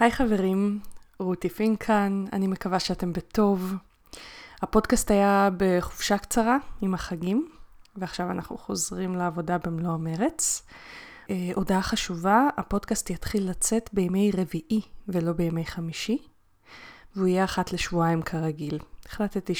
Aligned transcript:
היי 0.00 0.10
חברים, 0.10 0.80
רותי 1.18 1.48
פינק 1.48 1.84
כאן, 1.84 2.24
אני 2.32 2.46
מקווה 2.46 2.80
שאתם 2.80 3.12
בטוב. 3.12 3.74
הפודקאסט 4.62 5.10
היה 5.10 5.48
בחופשה 5.56 6.18
קצרה 6.18 6.56
עם 6.80 6.94
החגים, 6.94 7.48
ועכשיו 7.96 8.30
אנחנו 8.30 8.58
חוזרים 8.58 9.14
לעבודה 9.14 9.58
במלוא 9.58 9.92
המרץ. 9.92 10.62
אה, 11.30 11.50
הודעה 11.54 11.82
חשובה, 11.82 12.48
הפודקאסט 12.56 13.10
יתחיל 13.10 13.50
לצאת 13.50 13.90
בימי 13.92 14.30
רביעי 14.36 14.80
ולא 15.08 15.32
בימי 15.32 15.66
חמישי, 15.66 16.18
והוא 17.16 17.28
יהיה 17.28 17.44
אחת 17.44 17.72
לשבועיים 17.72 18.22
כרגיל. 18.22 18.78
החלטתי 19.06 19.52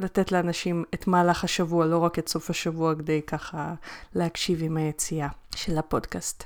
לתת 0.00 0.32
לאנשים 0.32 0.84
את 0.94 1.06
מהלך 1.06 1.44
השבוע, 1.44 1.86
לא 1.86 1.98
רק 1.98 2.18
את 2.18 2.28
סוף 2.28 2.50
השבוע, 2.50 2.94
כדי 2.94 3.22
ככה 3.26 3.74
להקשיב 4.14 4.62
עם 4.62 4.76
היציאה 4.76 5.28
של 5.56 5.78
הפודקאסט. 5.78 6.44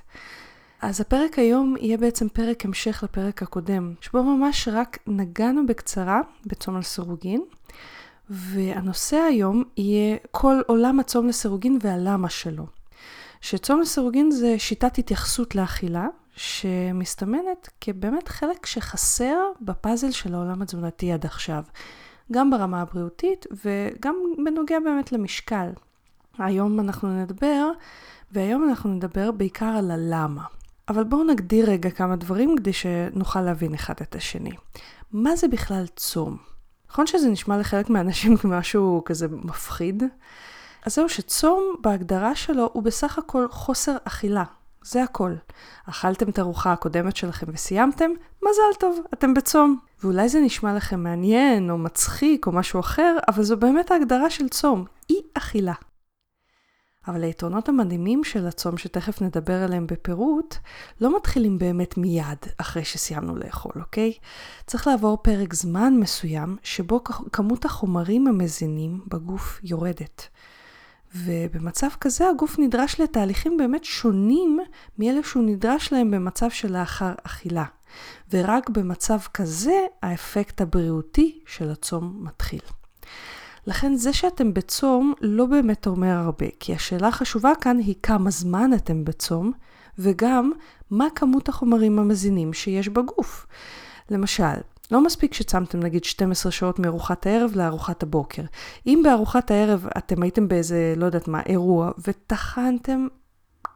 אז 0.82 1.00
הפרק 1.00 1.38
היום 1.38 1.74
יהיה 1.80 1.96
בעצם 1.96 2.28
פרק 2.28 2.64
המשך 2.64 3.02
לפרק 3.02 3.42
הקודם, 3.42 3.94
שבו 4.00 4.22
ממש 4.22 4.68
רק 4.72 4.98
נגענו 5.06 5.66
בקצרה 5.66 6.20
בצום 6.46 6.76
על 6.76 6.82
סירוגין, 6.82 7.42
והנושא 8.30 9.16
היום 9.16 9.64
יהיה 9.76 10.16
כל 10.30 10.60
עולם 10.66 11.00
הצום 11.00 11.26
לסירוגין 11.26 11.78
והלמה 11.82 12.28
שלו. 12.28 12.66
שצום 13.40 13.80
לסירוגין 13.80 14.30
זה 14.30 14.58
שיטת 14.58 14.98
התייחסות 14.98 15.54
לאכילה, 15.54 16.06
שמסתמנת 16.36 17.68
כבאמת 17.80 18.28
חלק 18.28 18.66
שחסר 18.66 19.38
בפאזל 19.60 20.10
של 20.10 20.34
העולם 20.34 20.62
התזונתי 20.62 21.12
עד 21.12 21.24
עכשיו, 21.24 21.62
גם 22.32 22.50
ברמה 22.50 22.80
הבריאותית 22.80 23.46
וגם 23.64 24.16
בנוגע 24.44 24.80
באמת 24.84 25.12
למשקל. 25.12 25.68
היום 26.38 26.80
אנחנו 26.80 27.22
נדבר, 27.22 27.70
והיום 28.32 28.68
אנחנו 28.68 28.90
נדבר 28.90 29.30
בעיקר 29.30 29.66
על 29.66 29.90
הלמה. 29.90 30.57
אבל 30.88 31.04
בואו 31.04 31.24
נגדיר 31.24 31.70
רגע 31.70 31.90
כמה 31.90 32.16
דברים 32.16 32.56
כדי 32.56 32.72
שנוכל 32.72 33.40
להבין 33.40 33.74
אחד 33.74 33.94
את 34.02 34.14
השני. 34.14 34.52
מה 35.12 35.36
זה 35.36 35.48
בכלל 35.48 35.84
צום? 35.96 36.36
נכון 36.90 37.06
שזה 37.06 37.28
נשמע 37.28 37.58
לחלק 37.58 37.90
מהאנשים 37.90 38.36
כמשהו 38.40 39.02
כזה 39.04 39.26
מפחיד? 39.30 40.02
אז 40.86 40.94
זהו 40.94 41.08
שצום 41.08 41.74
בהגדרה 41.80 42.34
שלו 42.34 42.70
הוא 42.72 42.82
בסך 42.82 43.18
הכל 43.18 43.46
חוסר 43.50 43.96
אכילה. 44.04 44.44
זה 44.82 45.02
הכל. 45.02 45.34
אכלתם 45.88 46.28
את 46.28 46.38
הארוחה 46.38 46.72
הקודמת 46.72 47.16
שלכם 47.16 47.46
וסיימתם? 47.52 48.10
מזל 48.42 48.78
טוב, 48.80 49.00
אתם 49.14 49.34
בצום. 49.34 49.78
ואולי 50.02 50.28
זה 50.28 50.40
נשמע 50.40 50.74
לכם 50.74 51.02
מעניין 51.02 51.70
או 51.70 51.78
מצחיק 51.78 52.46
או 52.46 52.52
משהו 52.52 52.80
אחר, 52.80 53.16
אבל 53.28 53.42
זו 53.42 53.56
באמת 53.56 53.90
ההגדרה 53.90 54.30
של 54.30 54.48
צום, 54.48 54.84
אי 55.10 55.20
אכילה. 55.34 55.74
אבל 57.08 57.24
היתרונות 57.24 57.68
המדהימים 57.68 58.24
של 58.24 58.46
הצום, 58.46 58.78
שתכף 58.78 59.22
נדבר 59.22 59.62
עליהם 59.62 59.86
בפירוט, 59.86 60.54
לא 61.00 61.16
מתחילים 61.16 61.58
באמת 61.58 61.96
מיד 61.96 62.38
אחרי 62.58 62.84
שסיימנו 62.84 63.36
לאכול, 63.36 63.72
אוקיי? 63.76 64.12
צריך 64.66 64.86
לעבור 64.86 65.16
פרק 65.22 65.54
זמן 65.54 65.94
מסוים 66.00 66.56
שבו 66.62 67.04
כמות 67.32 67.64
החומרים 67.64 68.26
המזינים 68.26 69.00
בגוף 69.08 69.60
יורדת. 69.62 70.28
ובמצב 71.14 71.88
כזה 72.00 72.28
הגוף 72.28 72.58
נדרש 72.58 73.00
לתהליכים 73.00 73.56
באמת 73.56 73.84
שונים 73.84 74.60
מאלה 74.98 75.22
שהוא 75.22 75.42
נדרש 75.42 75.92
להם 75.92 76.10
במצב 76.10 76.50
של 76.50 76.72
לאחר 76.72 77.12
אכילה. 77.22 77.64
ורק 78.32 78.70
במצב 78.70 79.18
כזה 79.34 79.86
האפקט 80.02 80.60
הבריאותי 80.60 81.40
של 81.46 81.70
הצום 81.70 82.20
מתחיל. 82.22 82.60
לכן 83.68 83.94
זה 83.94 84.12
שאתם 84.12 84.54
בצום 84.54 85.12
לא 85.20 85.46
באמת 85.46 85.86
אומר 85.86 86.16
הרבה, 86.16 86.46
כי 86.60 86.74
השאלה 86.74 87.08
החשובה 87.08 87.52
כאן 87.60 87.78
היא 87.78 87.94
כמה 88.02 88.30
זמן 88.30 88.70
אתם 88.74 89.04
בצום, 89.04 89.52
וגם 89.98 90.52
מה 90.90 91.06
כמות 91.14 91.48
החומרים 91.48 91.98
המזינים 91.98 92.52
שיש 92.52 92.88
בגוף. 92.88 93.46
למשל, 94.10 94.54
לא 94.90 95.04
מספיק 95.04 95.34
שצמתם 95.34 95.80
נגיד 95.80 96.04
12 96.04 96.52
שעות 96.52 96.78
מארוחת 96.78 97.26
הערב 97.26 97.52
לארוחת 97.54 98.02
הבוקר. 98.02 98.42
אם 98.86 99.00
בארוחת 99.04 99.50
הערב 99.50 99.86
אתם 99.98 100.22
הייתם 100.22 100.48
באיזה, 100.48 100.94
לא 100.96 101.06
יודעת 101.06 101.28
מה, 101.28 101.40
אירוע, 101.46 101.90
וטחנתם 102.06 103.06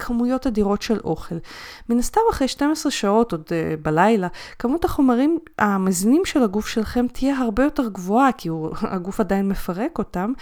כמויות 0.02 0.46
אדירות 0.46 0.82
של 0.82 0.98
אוכל. 1.04 1.34
מן 1.88 1.98
הסתם 1.98 2.20
אחרי 2.30 2.48
12 2.48 2.92
שעות 2.92 3.32
עוד 3.32 3.42
uh, 3.42 3.82
בלילה, 3.82 4.28
כמות 4.58 4.84
החומרים 4.84 5.38
המזינים 5.58 6.24
של 6.24 6.42
הגוף 6.42 6.68
שלכם 6.68 7.06
תהיה 7.12 7.38
הרבה 7.38 7.62
יותר 7.62 7.88
גבוהה, 7.88 8.32
כי 8.32 8.48
הוא, 8.48 8.70
הגוף 8.94 9.20
עדיין 9.20 9.48
מפרק 9.48 9.98
אותם, 9.98 10.32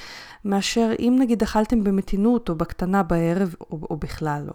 מאשר 0.45 0.91
אם 0.99 1.17
נגיד 1.19 1.43
אכלתם 1.43 1.85
במתינות 1.85 2.49
או 2.49 2.55
בקטנה 2.55 3.03
בערב 3.03 3.55
או, 3.61 3.81
או 3.91 3.97
בכלל 3.97 4.43
לא. 4.47 4.55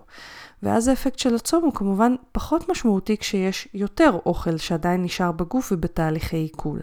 ואז 0.66 0.88
האפקט 0.88 1.20
של 1.20 1.36
הצום 1.36 1.64
הוא 1.64 1.74
כמובן 1.74 2.16
פחות 2.32 2.70
משמעותי 2.70 3.18
כשיש 3.18 3.68
יותר 3.74 4.18
אוכל 4.26 4.58
שעדיין 4.58 5.04
נשאר 5.04 5.32
בגוף 5.32 5.72
ובתהליכי 5.72 6.38
עיכול. 6.38 6.80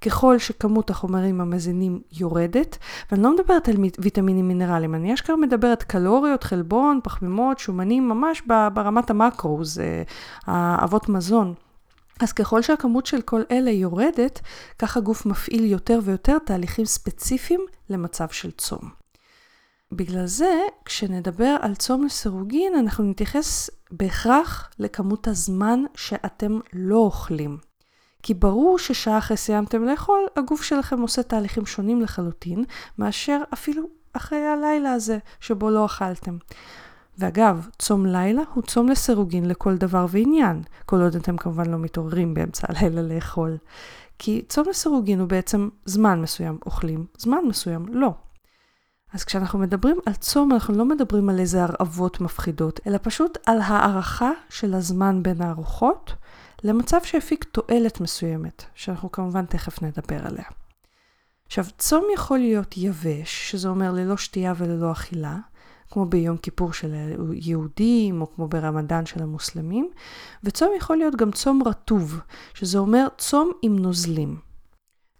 ככל 0.00 0.38
שכמות 0.38 0.90
החומרים 0.90 1.40
המזינים 1.40 2.00
יורדת, 2.12 2.78
ואני 3.10 3.22
לא 3.22 3.34
מדברת 3.34 3.68
על 3.68 3.76
ויטמינים 3.98 4.48
מינרליים, 4.48 4.94
אני 4.94 5.14
אשכרה 5.14 5.36
מדברת 5.36 5.82
קלוריות, 5.82 6.44
חלבון, 6.44 7.00
פחמימות, 7.02 7.58
שומנים, 7.58 8.08
ממש 8.08 8.42
ברמת 8.74 9.10
המקרו, 9.10 9.64
זה 9.64 10.02
האבות 10.46 11.08
מזון. 11.08 11.54
אז 12.20 12.32
ככל 12.32 12.62
שהכמות 12.62 13.06
של 13.06 13.20
כל 13.20 13.42
אלה 13.50 13.70
יורדת, 13.70 14.40
כך 14.78 14.96
הגוף 14.96 15.26
מפעיל 15.26 15.64
יותר 15.64 16.00
ויותר 16.02 16.38
תהליכים 16.38 16.84
ספציפיים 16.84 17.60
למצב 17.90 18.28
של 18.28 18.50
צום. 18.50 19.05
בגלל 19.92 20.26
זה, 20.26 20.60
כשנדבר 20.84 21.56
על 21.60 21.74
צום 21.74 22.04
לסירוגין, 22.04 22.72
אנחנו 22.78 23.04
נתייחס 23.04 23.70
בהכרח 23.90 24.70
לכמות 24.78 25.28
הזמן 25.28 25.82
שאתם 25.94 26.60
לא 26.72 26.96
אוכלים. 26.96 27.58
כי 28.22 28.34
ברור 28.34 28.78
ששעה 28.78 29.18
אחרי 29.18 29.36
סיימתם 29.36 29.84
לאכול, 29.84 30.26
הגוף 30.36 30.62
שלכם 30.62 31.00
עושה 31.00 31.22
תהליכים 31.22 31.66
שונים 31.66 32.00
לחלוטין, 32.00 32.64
מאשר 32.98 33.40
אפילו 33.52 33.82
אחרי 34.12 34.46
הלילה 34.46 34.92
הזה 34.92 35.18
שבו 35.40 35.70
לא 35.70 35.86
אכלתם. 35.86 36.36
ואגב, 37.18 37.68
צום 37.78 38.06
לילה 38.06 38.42
הוא 38.54 38.62
צום 38.62 38.88
לסירוגין 38.88 39.48
לכל 39.48 39.76
דבר 39.76 40.06
ועניין, 40.10 40.62
כל 40.86 41.02
עוד 41.02 41.16
אתם 41.16 41.36
כמובן 41.36 41.66
לא 41.66 41.78
מתעוררים 41.78 42.34
באמצע 42.34 42.66
הלילה 42.70 43.02
לאכול. 43.02 43.56
כי 44.18 44.44
צום 44.48 44.68
לסירוגין 44.68 45.20
הוא 45.20 45.28
בעצם 45.28 45.68
זמן 45.84 46.20
מסוים 46.20 46.58
אוכלים, 46.66 47.06
זמן 47.18 47.44
מסוים 47.48 47.86
לא. 47.88 48.14
אז 49.16 49.24
כשאנחנו 49.24 49.58
מדברים 49.58 49.96
על 50.06 50.14
צום, 50.14 50.52
אנחנו 50.52 50.74
לא 50.74 50.84
מדברים 50.84 51.28
על 51.28 51.38
איזה 51.38 51.62
הרעבות 51.62 52.20
מפחידות, 52.20 52.80
אלא 52.86 52.98
פשוט 53.02 53.38
על 53.46 53.58
הערכה 53.60 54.30
של 54.50 54.74
הזמן 54.74 55.22
בין 55.22 55.42
הארוחות, 55.42 56.14
למצב 56.64 56.98
שהפיק 57.04 57.44
תועלת 57.44 58.00
מסוימת, 58.00 58.64
שאנחנו 58.74 59.12
כמובן 59.12 59.46
תכף 59.46 59.82
נדבר 59.82 60.26
עליה. 60.26 60.44
עכשיו, 61.46 61.64
צום 61.78 62.04
יכול 62.14 62.38
להיות 62.38 62.76
יבש, 62.76 63.50
שזה 63.50 63.68
אומר 63.68 63.92
ללא 63.92 64.16
שתייה 64.16 64.52
וללא 64.56 64.92
אכילה, 64.92 65.36
כמו 65.90 66.06
ביום 66.06 66.36
כיפור 66.36 66.72
של 66.72 66.94
היהודים, 67.32 68.20
או 68.20 68.34
כמו 68.34 68.48
ברמדאן 68.48 69.06
של 69.06 69.22
המוסלמים, 69.22 69.90
וצום 70.44 70.70
יכול 70.76 70.96
להיות 70.96 71.16
גם 71.16 71.32
צום 71.32 71.62
רטוב, 71.66 72.20
שזה 72.54 72.78
אומר 72.78 73.06
צום 73.18 73.52
עם 73.62 73.78
נוזלים. 73.78 74.45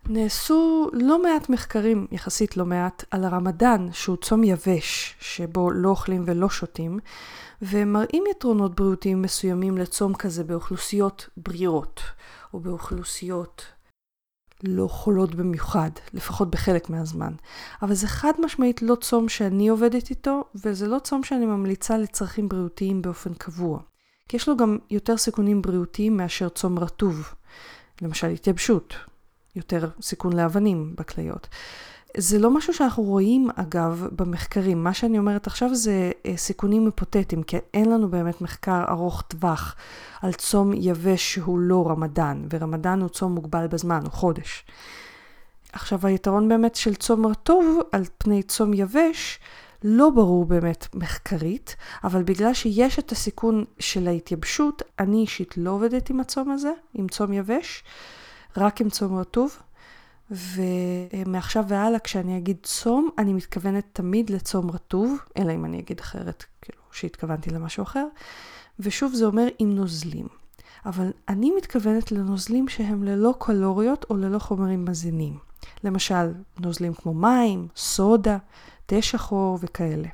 נעשו 0.08 0.90
לא 0.92 1.22
מעט 1.22 1.48
מחקרים, 1.48 2.06
יחסית 2.12 2.56
לא 2.56 2.66
מעט, 2.66 3.04
על 3.10 3.24
הרמדאן, 3.24 3.88
שהוא 3.92 4.16
צום 4.16 4.44
יבש, 4.44 5.14
שבו 5.20 5.70
לא 5.70 5.88
אוכלים 5.88 6.24
ולא 6.26 6.48
שותים, 6.48 6.98
ומראים 7.62 8.24
יתרונות 8.30 8.74
בריאותיים 8.74 9.22
מסוימים 9.22 9.78
לצום 9.78 10.14
כזה 10.14 10.44
באוכלוסיות 10.44 11.28
בריאות, 11.36 12.00
או 12.54 12.60
באוכלוסיות 12.60 13.64
לא 14.62 14.88
חולות 14.88 15.34
במיוחד, 15.34 15.90
לפחות 16.12 16.50
בחלק 16.50 16.90
מהזמן. 16.90 17.32
אבל 17.82 17.94
זה 17.94 18.06
חד 18.06 18.32
משמעית 18.38 18.82
לא 18.82 18.94
צום 18.94 19.28
שאני 19.28 19.68
עובדת 19.68 20.10
איתו, 20.10 20.44
וזה 20.54 20.88
לא 20.88 20.98
צום 20.98 21.24
שאני 21.24 21.46
ממליצה 21.46 21.98
לצרכים 21.98 22.48
בריאותיים 22.48 23.02
באופן 23.02 23.34
קבוע. 23.34 23.80
כי 24.28 24.36
יש 24.36 24.48
לו 24.48 24.56
גם 24.56 24.78
יותר 24.90 25.16
סיכונים 25.16 25.62
בריאותיים 25.62 26.16
מאשר 26.16 26.48
צום 26.48 26.78
רטוב. 26.78 27.34
למשל 28.02 28.26
התייבשות, 28.26 28.94
יותר 29.56 29.88
סיכון 30.00 30.32
לאבנים 30.32 30.94
בכליות. 30.98 31.48
זה 32.16 32.38
לא 32.38 32.50
משהו 32.50 32.74
שאנחנו 32.74 33.02
רואים, 33.02 33.48
אגב, 33.56 34.08
במחקרים. 34.12 34.84
מה 34.84 34.94
שאני 34.94 35.18
אומרת 35.18 35.46
עכשיו 35.46 35.74
זה 35.74 36.10
אה, 36.26 36.36
סיכונים 36.36 36.86
היפותטיים, 36.86 37.42
כי 37.42 37.56
אין 37.74 37.90
לנו 37.90 38.08
באמת 38.08 38.40
מחקר 38.40 38.84
ארוך 38.88 39.22
טווח 39.22 39.74
על 40.22 40.32
צום 40.32 40.72
יבש 40.74 41.34
שהוא 41.34 41.58
לא 41.58 41.88
רמדאן, 41.88 42.46
ורמדאן 42.50 43.00
הוא 43.00 43.08
צום 43.08 43.34
מוגבל 43.34 43.66
בזמן, 43.66 44.00
הוא 44.02 44.12
חודש. 44.12 44.64
עכשיו, 45.72 46.06
היתרון 46.06 46.48
באמת 46.48 46.74
של 46.74 46.94
צום 46.94 47.26
רטוב 47.26 47.80
על 47.92 48.04
פני 48.18 48.42
צום 48.42 48.74
יבש, 48.74 49.38
לא 49.84 50.10
ברור 50.10 50.44
באמת 50.44 50.86
מחקרית, 50.94 51.76
אבל 52.04 52.22
בגלל 52.22 52.54
שיש 52.54 52.98
את 52.98 53.12
הסיכון 53.12 53.64
של 53.78 54.08
ההתייבשות, 54.08 54.82
אני 54.98 55.16
אישית 55.16 55.54
לא 55.56 55.70
עובדת 55.70 56.10
עם 56.10 56.20
הצום 56.20 56.50
הזה, 56.50 56.70
עם 56.94 57.08
צום 57.08 57.32
יבש, 57.32 57.84
רק 58.58 58.80
עם 58.80 58.90
צום 58.90 59.18
רטוב. 59.18 59.58
ומעכשיו 60.30 61.64
והלאה, 61.68 61.98
כשאני 61.98 62.38
אגיד 62.38 62.56
צום, 62.62 63.08
אני 63.18 63.32
מתכוונת 63.32 63.84
תמיד 63.92 64.30
לצום 64.30 64.70
רטוב, 64.70 65.18
אלא 65.38 65.52
אם 65.54 65.64
אני 65.64 65.78
אגיד 65.80 66.00
אחרת, 66.00 66.44
כאילו, 66.62 66.82
שהתכוונתי 66.92 67.50
למשהו 67.50 67.82
אחר. 67.82 68.06
ושוב, 68.80 69.14
זה 69.14 69.26
אומר 69.26 69.46
עם 69.58 69.74
נוזלים. 69.74 70.26
אבל 70.86 71.10
אני 71.28 71.50
מתכוונת 71.56 72.12
לנוזלים 72.12 72.68
שהם 72.68 73.04
ללא 73.04 73.34
קלוריות 73.38 74.06
או 74.10 74.16
ללא 74.16 74.38
חומרים 74.38 74.84
מזינים. 74.84 75.38
למשל, 75.84 76.32
נוזלים 76.60 76.94
כמו 76.94 77.14
מים, 77.14 77.68
סודה, 77.76 78.38
תה 78.86 79.02
שחור 79.02 79.58
וכאלה. 79.60 80.08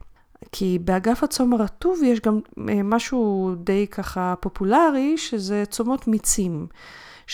כי 0.52 0.78
באגף 0.84 1.22
הצום 1.22 1.52
הרטוב 1.52 2.02
יש 2.02 2.20
גם 2.20 2.40
אה, 2.68 2.82
משהו 2.82 3.54
די 3.64 3.86
ככה 3.86 4.34
פופולרי, 4.40 5.18
שזה 5.18 5.64
צומות 5.70 6.08
מיצים. 6.08 6.66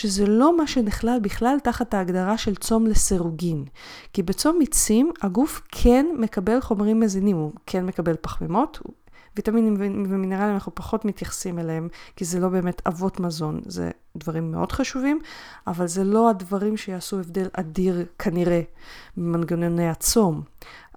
שזה 0.00 0.26
לא 0.26 0.56
מה 0.56 0.66
שנכלל 0.66 1.18
בכלל 1.22 1.56
תחת 1.62 1.94
ההגדרה 1.94 2.38
של 2.38 2.54
צום 2.54 2.86
לסירוגין. 2.86 3.64
כי 4.12 4.22
בצום 4.22 4.58
מיצים 4.58 5.12
הגוף 5.22 5.62
כן 5.68 6.06
מקבל 6.18 6.60
חומרים 6.60 7.00
מזינים, 7.00 7.36
הוא 7.36 7.52
כן 7.66 7.86
מקבל 7.86 8.14
פחמימות, 8.20 8.80
ויטמינים 9.36 9.76
ומינרלים 10.08 10.54
אנחנו 10.54 10.74
פחות 10.74 11.04
מתייחסים 11.04 11.58
אליהם, 11.58 11.88
כי 12.16 12.24
זה 12.24 12.40
לא 12.40 12.48
באמת 12.48 12.82
אבות 12.86 13.20
מזון, 13.20 13.60
זה 13.64 13.90
דברים 14.16 14.52
מאוד 14.52 14.72
חשובים, 14.72 15.20
אבל 15.66 15.86
זה 15.86 16.04
לא 16.04 16.30
הדברים 16.30 16.76
שיעשו 16.76 17.18
הבדל 17.18 17.48
אדיר 17.52 18.06
כנראה 18.18 18.62
במנגנוני 19.16 19.88
הצום. 19.88 20.42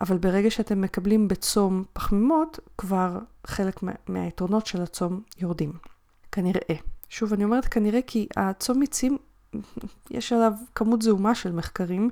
אבל 0.02 0.18
ברגע 0.18 0.52
שאתם 0.52 0.82
מקבלים 0.82 1.28
בצום 1.28 1.84
פחמימות, 1.94 2.60
כבר 2.78 3.20
חלק 3.48 3.84
מה, 3.84 3.92
מהיתרונות 4.08 4.68
של 4.68 4.82
הצום 4.82 5.22
יורדים. 5.40 5.74
כנראה. 6.32 6.76
שוב, 7.12 7.34
אני 7.34 7.44
אומרת 7.44 7.66
כנראה 7.66 8.02
כי 8.08 8.28
הצום 8.38 8.80
מיצים, 8.80 9.18
יש 10.12 10.34
עליו 10.34 10.54
כמות 10.76 11.02
זעומה 11.02 11.36
של 11.36 11.52
מחקרים, 11.52 12.10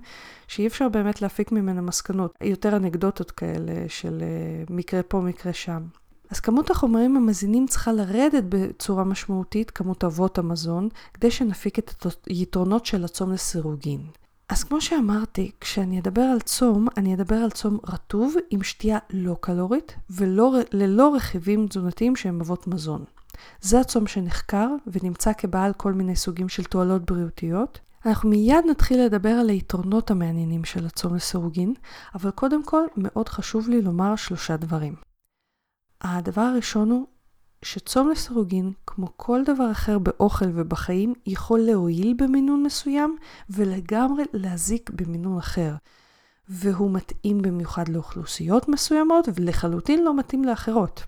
שאי 0.48 0.68
אפשר 0.68 0.90
באמת 0.90 1.22
להפיק 1.22 1.51
ממנה 1.51 1.81
מסקנות. 1.81 2.34
יותר 2.42 2.75
אנקדוטות 2.75 3.31
כאלה 3.31 3.86
של 3.88 4.22
אה, 4.22 4.63
מקרה 4.69 5.04
פה, 5.04 5.22
מקרה 5.22 5.54
שם. 5.54 5.81
אז 6.30 6.40
כמות 6.40 6.69
החומרים 6.69 7.18
המזינים 7.18 7.68
צריכה 7.68 7.92
לרדת 7.92 8.44
בצורה 8.50 9.04
משמעותית, 9.04 9.72
כמות 9.72 10.04
אבות 10.04 10.38
המזון, 10.38 10.90
כדי 11.13 11.31
שנפיק 11.31 11.80
את 11.80 12.06
היתרונות 12.25 12.86
של 12.86 13.06
הצום 13.06 13.31
לסירוגין. 13.31 14.01
אז 14.50 14.63
כמו 14.63 14.81
שאמרתי, 14.81 15.51
כשאני 15.62 16.00
אדבר 16.00 16.22
על 16.22 16.40
צום, 16.40 16.88
אני 16.98 17.13
אדבר 17.13 17.36
על 17.36 17.50
צום 17.50 17.78
רטוב 17.88 18.36
עם 18.50 18.63
שתייה 18.63 18.98
לא 19.10 19.36
קלורית 19.42 19.96
וללא 20.10 21.16
רכיבים 21.16 21.68
תזונתיים 21.68 22.16
שהם 22.16 22.42
אבות 22.42 22.68
מזון. 22.68 23.04
זה 23.62 23.80
הצום 23.80 24.07
שנחקר 24.07 24.68
ונמצא 24.88 25.33
כבעל 25.33 25.74
כל 25.74 25.94
מיני 25.94 26.15
סוגים 26.15 26.50
של 26.50 26.63
תועלות 26.63 27.06
בריאותיות. 27.12 27.80
אנחנו 28.06 28.30
מיד 28.30 28.65
נתחיל 28.69 29.06
לדבר 29.06 29.30
על 29.30 29.50
היתרונות 29.50 30.12
המעניינים 30.12 30.65
של 30.65 30.86
הצום 30.86 31.15
לסירוגין, 31.15 31.74
אבל 32.15 32.31
קודם 32.31 32.63
כל 32.63 32.83
מאוד 32.97 33.30
חשוב 33.30 33.69
לי 33.69 33.81
לומר 33.81 34.15
שלושה 34.15 34.57
דברים. 34.57 34.95
הדבר 36.01 36.41
הראשון 36.41 36.91
הוא 36.91 37.07
שצום 37.62 38.09
לסירוגין, 38.09 38.71
כמו 38.88 39.07
כל 39.15 39.44
דבר 39.45 39.71
אחר 39.71 40.00
באוכל 40.00 40.45
ובחיים, 40.53 41.13
יכול 41.25 41.59
להועיל 41.59 42.13
במינון 42.18 42.63
מסוים 42.63 43.18
ולגמרי 43.50 44.24
להזיק 44.33 44.89
במינון 44.89 45.38
אחר. 45.38 45.75
והוא 46.50 46.91
מתאים 46.91 47.41
במיוחד 47.41 47.88
לאוכלוסיות 47.88 48.69
מסוימות 48.69 49.27
ולחלוטין 49.36 50.03
לא 50.03 50.18
מתאים 50.18 50.44
לאחרות. 50.44 51.03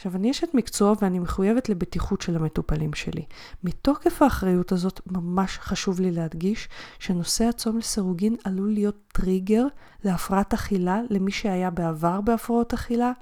עכשיו, 0.00 0.16
אני 0.16 0.30
אשת 0.30 0.54
מקצוע 0.54 0.94
ואני 1.02 1.18
מחויבת 1.18 1.68
לבטיחות 1.68 2.20
של 2.20 2.36
המטופלים 2.36 2.94
שלי. 2.94 3.24
מתוקף 3.64 4.22
האחריות 4.22 4.72
הזאת, 4.72 5.00
ממש 5.06 5.58
חשוב 5.58 6.00
לי 6.00 6.10
להדגיש 6.10 6.68
שנושא 6.98 7.44
הצום 7.44 7.78
לסירוגין 7.78 8.36
עלול 8.44 8.72
להיות 8.72 8.96
טריגר 9.12 9.66
להפרעת 10.04 10.54
אכילה 10.54 11.00
למי 11.10 11.32
שהיה 11.32 11.70
בעבר 11.70 12.20
בהפרעות 12.20 12.74
אכילה, 12.74 13.12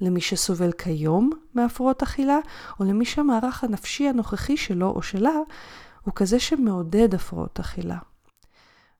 למי 0.00 0.20
שסובל 0.20 0.72
כיום 0.72 1.30
מהפרעות 1.54 2.02
אכילה, 2.02 2.38
או 2.80 2.84
למי 2.84 3.04
שהמערך 3.04 3.64
הנפשי 3.64 4.08
הנוכחי 4.08 4.56
שלו 4.56 4.90
או 4.90 5.02
שלה 5.02 5.34
הוא 6.04 6.14
כזה 6.14 6.40
שמעודד 6.40 7.14
הפרעות 7.14 7.60
אכילה. 7.60 7.98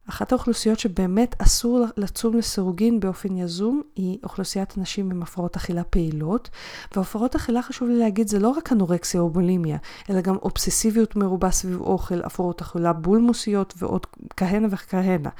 אחת 0.09 0.33
האוכלוסיות 0.33 0.79
שבאמת 0.79 1.35
אסור 1.39 1.85
לצום 1.97 2.37
לסירוגין 2.37 3.01
באופן 3.01 3.37
יזום 3.37 3.83
היא 3.97 4.19
אוכלוסיית 4.23 4.75
אנשים 4.79 5.11
עם 5.11 5.23
הפרעות 5.23 5.57
אכילה 5.57 5.85
פעילות. 5.85 6.51
והפרעות 6.97 7.35
אכילה, 7.35 7.63
חשוב 7.63 7.89
לי 7.89 7.99
להגיד, 7.99 8.29
זה 8.29 8.39
לא 8.39 8.49
רק 8.49 8.73
אנורקסיה 8.73 9.21
או 9.21 9.31
בולימיה, 9.31 9.79
אלא 10.11 10.21
גם 10.21 10.37
אובססיביות 10.37 11.17
מרובה 11.17 11.51
סביב 11.51 11.81
אוכל, 11.81 12.23
הפרעות 12.25 12.61
אכילה 12.61 12.93
בולמוסיות 12.93 13.75
ועוד 13.77 14.07
כהנה 14.37 14.69
וכהנה. 14.71 15.31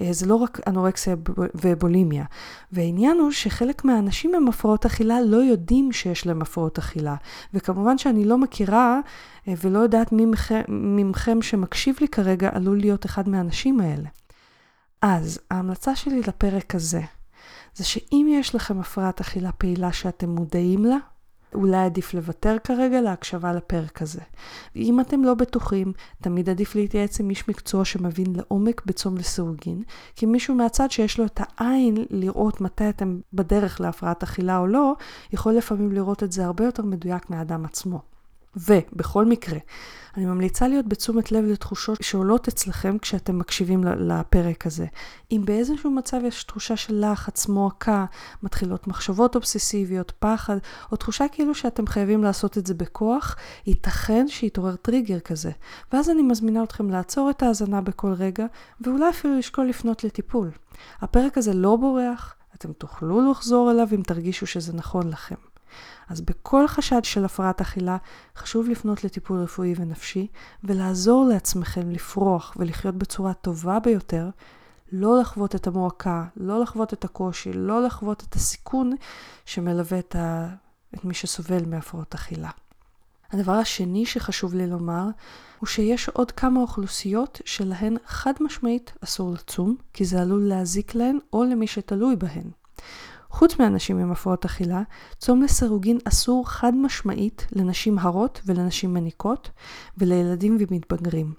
אה, 0.00 0.12
זה 0.12 0.26
לא 0.26 0.34
רק 0.34 0.60
אנורקסיה 0.66 1.16
ובולימיה. 1.54 2.24
והעניין 2.72 3.18
הוא 3.18 3.30
שחלק 3.30 3.84
מהאנשים 3.84 4.34
עם 4.34 4.48
הפרעות 4.48 4.86
אכילה 4.86 5.20
לא 5.20 5.36
יודעים 5.36 5.92
שיש 5.92 6.26
להם 6.26 6.42
הפרעות 6.42 6.78
אכילה. 6.78 7.14
וכמובן 7.54 7.98
שאני 7.98 8.24
לא 8.24 8.38
מכירה 8.38 9.00
אה, 9.48 9.54
ולא 9.62 9.78
יודעת 9.78 10.12
מי 10.68 11.04
מכם 11.04 11.42
שמקשיב 11.42 11.96
לי 12.00 12.08
כרגע 12.08 12.50
עלול 12.52 12.78
להיות 12.78 13.06
אחד 13.06 13.28
מהאנשים 13.28 13.80
האלה. 13.80 14.08
אז 15.02 15.40
ההמלצה 15.50 15.96
שלי 15.96 16.20
לפרק 16.20 16.74
הזה, 16.74 17.00
זה 17.74 17.84
שאם 17.84 18.26
יש 18.30 18.54
לכם 18.54 18.80
הפרעת 18.80 19.20
אכילה 19.20 19.52
פעילה 19.52 19.92
שאתם 19.92 20.28
מודעים 20.28 20.84
לה, 20.84 20.96
אולי 21.54 21.84
עדיף 21.84 22.14
לוותר 22.14 22.56
כרגע 22.64 23.00
להקשבה 23.00 23.52
לפרק 23.52 24.02
הזה. 24.02 24.20
אם 24.76 25.00
אתם 25.00 25.24
לא 25.24 25.34
בטוחים, 25.34 25.92
תמיד 26.22 26.50
עדיף 26.50 26.74
להתייעץ 26.74 27.20
עם 27.20 27.30
איש 27.30 27.48
מקצוע 27.48 27.84
שמבין 27.84 28.26
לעומק 28.36 28.82
בצום 28.86 29.16
לסירוגין, 29.16 29.82
כי 30.16 30.26
מישהו 30.26 30.54
מהצד 30.54 30.90
שיש 30.90 31.18
לו 31.18 31.24
את 31.26 31.40
העין 31.46 31.96
לראות 32.10 32.60
מתי 32.60 32.88
אתם 32.88 33.18
בדרך 33.32 33.80
להפרעת 33.80 34.22
אכילה 34.22 34.58
או 34.58 34.66
לא, 34.66 34.94
יכול 35.32 35.52
לפעמים 35.52 35.92
לראות 35.92 36.22
את 36.22 36.32
זה 36.32 36.44
הרבה 36.44 36.64
יותר 36.64 36.82
מדויק 36.82 37.30
מהאדם 37.30 37.64
עצמו. 37.64 38.15
ובכל 38.56 39.24
מקרה, 39.24 39.58
אני 40.16 40.26
ממליצה 40.26 40.68
להיות 40.68 40.88
בתשומת 40.88 41.32
לב 41.32 41.44
לתחושות 41.44 41.98
שעולות 42.02 42.48
אצלכם 42.48 42.98
כשאתם 42.98 43.38
מקשיבים 43.38 43.84
לפרק 43.84 44.66
הזה. 44.66 44.86
אם 45.32 45.42
באיזשהו 45.44 45.90
מצב 45.90 46.20
יש 46.24 46.44
תחושה 46.44 46.76
של 46.76 47.04
לחץ, 47.10 47.48
מועקה, 47.48 48.04
מתחילות 48.42 48.86
מחשבות 48.86 49.34
אובססיביות, 49.34 50.12
פחד, 50.18 50.56
או 50.92 50.96
תחושה 50.96 51.24
כאילו 51.32 51.54
שאתם 51.54 51.86
חייבים 51.86 52.24
לעשות 52.24 52.58
את 52.58 52.66
זה 52.66 52.74
בכוח, 52.74 53.36
ייתכן 53.66 54.28
שיתעורר 54.28 54.76
טריגר 54.76 55.20
כזה. 55.20 55.50
ואז 55.92 56.10
אני 56.10 56.22
מזמינה 56.22 56.62
אתכם 56.62 56.90
לעצור 56.90 57.30
את 57.30 57.42
ההאזנה 57.42 57.80
בכל 57.80 58.12
רגע, 58.12 58.46
ואולי 58.80 59.10
אפילו 59.10 59.38
לשקול 59.38 59.66
לפנות 59.66 60.04
לטיפול. 60.04 60.50
הפרק 61.00 61.38
הזה 61.38 61.54
לא 61.54 61.76
בורח, 61.76 62.34
אתם 62.54 62.72
תוכלו 62.72 63.30
לחזור 63.30 63.70
אליו 63.70 63.88
אם 63.94 64.02
תרגישו 64.02 64.46
שזה 64.46 64.72
נכון 64.72 65.08
לכם. 65.08 65.45
אז 66.08 66.20
בכל 66.20 66.68
חשד 66.68 67.04
של 67.04 67.24
הפרעת 67.24 67.60
אכילה, 67.60 67.96
חשוב 68.36 68.68
לפנות 68.68 69.04
לטיפול 69.04 69.38
רפואי 69.38 69.74
ונפשי, 69.76 70.26
ולעזור 70.64 71.24
לעצמכם 71.24 71.90
לפרוח 71.90 72.54
ולחיות 72.56 72.94
בצורה 72.94 73.34
טובה 73.34 73.78
ביותר, 73.78 74.30
לא 74.92 75.20
לחוות 75.20 75.54
את 75.54 75.66
המועקה, 75.66 76.24
לא 76.36 76.60
לחוות 76.60 76.92
את 76.92 77.04
הקושי, 77.04 77.52
לא 77.52 77.82
לחוות 77.82 78.24
את 78.28 78.34
הסיכון 78.34 78.92
שמלווה 79.44 79.98
את, 79.98 80.16
ה... 80.16 80.48
את 80.94 81.04
מי 81.04 81.14
שסובל 81.14 81.64
מהפרעות 81.66 82.14
אכילה. 82.14 82.50
הדבר 83.32 83.52
השני 83.52 84.06
שחשוב 84.06 84.54
לי 84.54 84.66
לומר, 84.66 85.04
הוא 85.58 85.66
שיש 85.66 86.08
עוד 86.08 86.30
כמה 86.30 86.60
אוכלוסיות 86.60 87.40
שלהן 87.44 87.96
חד 88.06 88.32
משמעית 88.40 88.92
אסור 89.04 89.32
לצום, 89.32 89.76
כי 89.92 90.04
זה 90.04 90.22
עלול 90.22 90.48
להזיק 90.48 90.94
להן 90.94 91.18
או 91.32 91.44
למי 91.44 91.66
שתלוי 91.66 92.16
בהן. 92.16 92.50
חוץ 93.36 93.58
מאנשים 93.58 93.98
עם 93.98 94.12
הפרעות 94.12 94.44
אכילה, 94.44 94.82
צום 95.18 95.42
לסירוגין 95.42 95.98
אסור 96.04 96.48
חד 96.48 96.74
משמעית 96.74 97.46
לנשים 97.52 97.98
הרות 97.98 98.40
ולנשים 98.46 98.94
מניקות 98.94 99.50
ולילדים 99.98 100.58
ומתבגרים. 100.60 101.32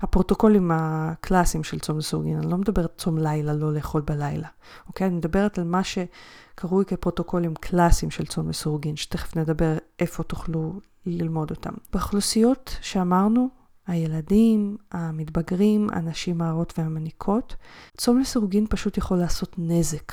הפרוטוקולים 0.00 0.70
הקלאסיים 0.74 1.64
של 1.64 1.78
צום 1.78 1.98
לסירוגין, 1.98 2.38
אני 2.38 2.50
לא 2.50 2.56
מדברת 2.56 2.92
צום 2.98 3.18
לילה, 3.18 3.52
לא 3.52 3.74
לאכול 3.74 4.00
בלילה, 4.00 4.48
אוקיי? 4.88 5.06
אני 5.06 5.16
מדברת 5.16 5.58
על 5.58 5.64
מה 5.64 5.80
שקרוי 5.84 6.84
כפרוטוקולים 6.84 7.54
קלאסיים 7.54 8.10
של 8.10 8.26
צום 8.26 8.48
לסירוגין, 8.48 8.96
שתכף 8.96 9.36
נדבר 9.36 9.76
איפה 9.98 10.22
תוכלו 10.22 10.72
ללמוד 11.06 11.50
אותם. 11.50 11.74
באוכלוסיות 11.92 12.76
שאמרנו, 12.80 13.48
הילדים, 13.86 14.76
המתבגרים, 14.92 15.88
הנשים 15.92 16.42
ההרות 16.42 16.78
והמניקות, 16.78 17.56
צום 17.96 18.18
לסירוגין 18.18 18.66
פשוט 18.70 18.98
יכול 18.98 19.18
לעשות 19.18 19.54
נזק. 19.58 20.12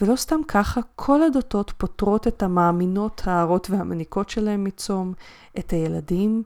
ולא 0.00 0.16
סתם 0.16 0.40
ככה, 0.48 0.80
כל 0.96 1.22
הדתות 1.22 1.72
פותרות 1.78 2.26
את 2.26 2.42
המאמינות 2.42 3.22
ההרות 3.24 3.70
והמניקות 3.70 4.30
שלהם 4.30 4.64
מצום, 4.64 5.12
את 5.58 5.70
הילדים, 5.70 6.42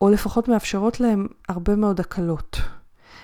או 0.00 0.10
לפחות 0.10 0.48
מאפשרות 0.48 1.00
להם 1.00 1.26
הרבה 1.48 1.76
מאוד 1.76 2.00
הקלות. 2.00 2.56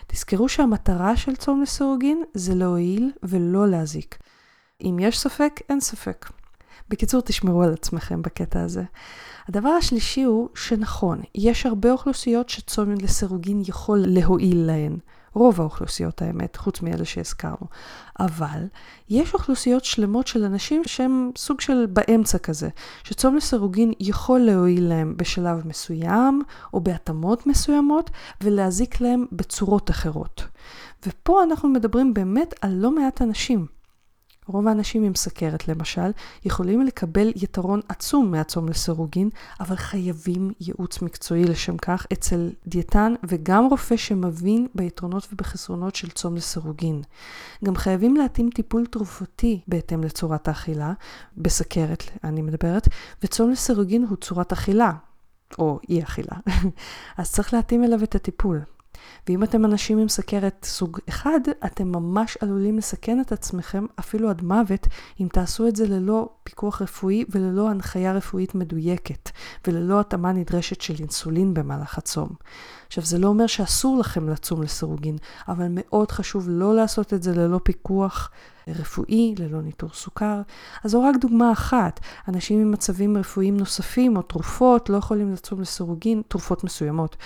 תזכרו 0.06 0.48
שהמטרה 0.48 1.16
של 1.16 1.36
צום 1.36 1.62
לסירוגין 1.62 2.24
זה 2.34 2.54
להועיל 2.54 3.12
ולא 3.22 3.68
להזיק. 3.68 4.18
אם 4.80 4.96
יש 5.00 5.18
ספק, 5.18 5.60
אין 5.68 5.80
ספק. 5.80 6.26
בקיצור, 6.88 7.20
תשמרו 7.20 7.62
על 7.62 7.72
עצמכם 7.72 8.22
בקטע 8.22 8.60
הזה. 8.60 8.82
הדבר 9.48 9.68
השלישי 9.68 10.22
הוא 10.22 10.48
שנכון, 10.54 11.20
יש 11.34 11.66
הרבה 11.66 11.92
אוכלוסיות 11.92 12.48
שצום 12.48 12.90
לסירוגין 12.90 13.62
יכול 13.66 14.04
להועיל 14.06 14.66
להן. 14.66 14.96
רוב 15.34 15.60
האוכלוסיות 15.60 16.22
האמת, 16.22 16.56
חוץ 16.56 16.82
מאלה 16.82 17.04
שהזכרנו. 17.04 17.66
אבל 18.20 18.66
יש 19.10 19.34
אוכלוסיות 19.34 19.84
שלמות 19.84 20.26
של 20.26 20.44
אנשים 20.44 20.82
שהם 20.86 21.30
סוג 21.36 21.60
של 21.60 21.86
באמצע 21.86 22.38
כזה, 22.38 22.68
שצום 23.04 23.36
לסירוגין 23.36 23.92
יכול 24.00 24.40
להועיל 24.40 24.88
להם 24.88 25.14
בשלב 25.16 25.66
מסוים 25.66 26.42
או 26.74 26.80
בהתאמות 26.80 27.46
מסוימות 27.46 28.10
ולהזיק 28.40 29.00
להם 29.00 29.26
בצורות 29.32 29.90
אחרות. 29.90 30.44
ופה 31.06 31.42
אנחנו 31.42 31.68
מדברים 31.68 32.14
באמת 32.14 32.54
על 32.60 32.72
לא 32.72 32.90
מעט 32.90 33.22
אנשים. 33.22 33.66
רוב 34.46 34.68
האנשים 34.68 35.04
עם 35.04 35.14
סכרת 35.14 35.68
למשל 35.68 36.10
יכולים 36.44 36.82
לקבל 36.82 37.32
יתרון 37.36 37.80
עצום 37.88 38.30
מהצום 38.30 38.68
לסירוגין, 38.68 39.28
אבל 39.60 39.76
חייבים 39.76 40.52
ייעוץ 40.60 41.02
מקצועי 41.02 41.44
לשם 41.44 41.76
כך 41.76 42.06
אצל 42.12 42.50
דיאטן 42.66 43.14
וגם 43.24 43.66
רופא 43.70 43.96
שמבין 43.96 44.66
ביתרונות 44.74 45.28
ובחסרונות 45.32 45.94
של 45.94 46.10
צום 46.10 46.36
לסירוגין. 46.36 47.02
גם 47.64 47.76
חייבים 47.76 48.16
להתאים 48.16 48.50
טיפול 48.50 48.86
תרופתי 48.86 49.60
בהתאם 49.68 50.04
לצורת 50.04 50.48
האכילה, 50.48 50.92
בסכרת 51.36 52.04
אני 52.24 52.42
מדברת, 52.42 52.88
וצום 53.22 53.50
לסירוגין 53.50 54.06
הוא 54.08 54.16
צורת 54.16 54.52
אכילה, 54.52 54.92
או 55.58 55.78
אי 55.88 56.02
אכילה. 56.02 56.36
אז 57.18 57.32
צריך 57.32 57.54
להתאים 57.54 57.84
אליו 57.84 58.02
את 58.02 58.14
הטיפול. 58.14 58.73
ואם 59.28 59.42
אתם 59.42 59.64
אנשים 59.64 59.98
עם 59.98 60.08
סכרת 60.08 60.64
סוג 60.68 60.98
1, 61.08 61.30
אתם 61.66 61.88
ממש 61.92 62.38
עלולים 62.40 62.78
לסכן 62.78 63.20
את 63.20 63.32
עצמכם 63.32 63.86
אפילו 63.98 64.30
עד 64.30 64.42
מוות, 64.42 64.86
אם 65.20 65.28
תעשו 65.32 65.68
את 65.68 65.76
זה 65.76 65.88
ללא 65.88 66.28
פיקוח 66.44 66.82
רפואי 66.82 67.24
וללא 67.28 67.70
הנחיה 67.70 68.12
רפואית 68.12 68.54
מדויקת, 68.54 69.30
וללא 69.66 70.00
התאמה 70.00 70.32
נדרשת 70.32 70.80
של 70.80 70.94
אינסולין 70.98 71.54
במהלך 71.54 71.98
הצום. 71.98 72.28
עכשיו, 72.86 73.04
זה 73.04 73.18
לא 73.18 73.28
אומר 73.28 73.46
שאסור 73.46 73.98
לכם 73.98 74.28
לצום 74.28 74.62
לסירוגין, 74.62 75.16
אבל 75.48 75.66
מאוד 75.70 76.10
חשוב 76.10 76.46
לא 76.48 76.74
לעשות 76.74 77.14
את 77.14 77.22
זה 77.22 77.34
ללא 77.34 77.60
פיקוח 77.62 78.30
רפואי, 78.68 79.34
ללא 79.38 79.62
ניטור 79.62 79.90
סוכר. 79.90 80.42
אז 80.84 80.90
זו 80.90 81.02
רק 81.02 81.16
דוגמה 81.20 81.52
אחת. 81.52 82.00
אנשים 82.28 82.60
עם 82.60 82.70
מצבים 82.70 83.16
רפואיים 83.16 83.56
נוספים 83.56 84.16
או 84.16 84.22
תרופות 84.22 84.88
לא 84.88 84.96
יכולים 84.96 85.32
לצום 85.32 85.60
לסירוגין, 85.60 86.22
תרופות 86.28 86.64
מסוימות, 86.64 87.16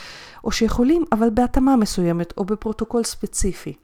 או 0.45 0.53
שיכולים, 0.53 1.05
אבל 1.13 1.31
בהתאמה 1.31 1.77
מסוימת 1.77 2.33
או 2.37 2.45
בפרוטוקול 2.45 3.05
ספציפי. 3.05 3.75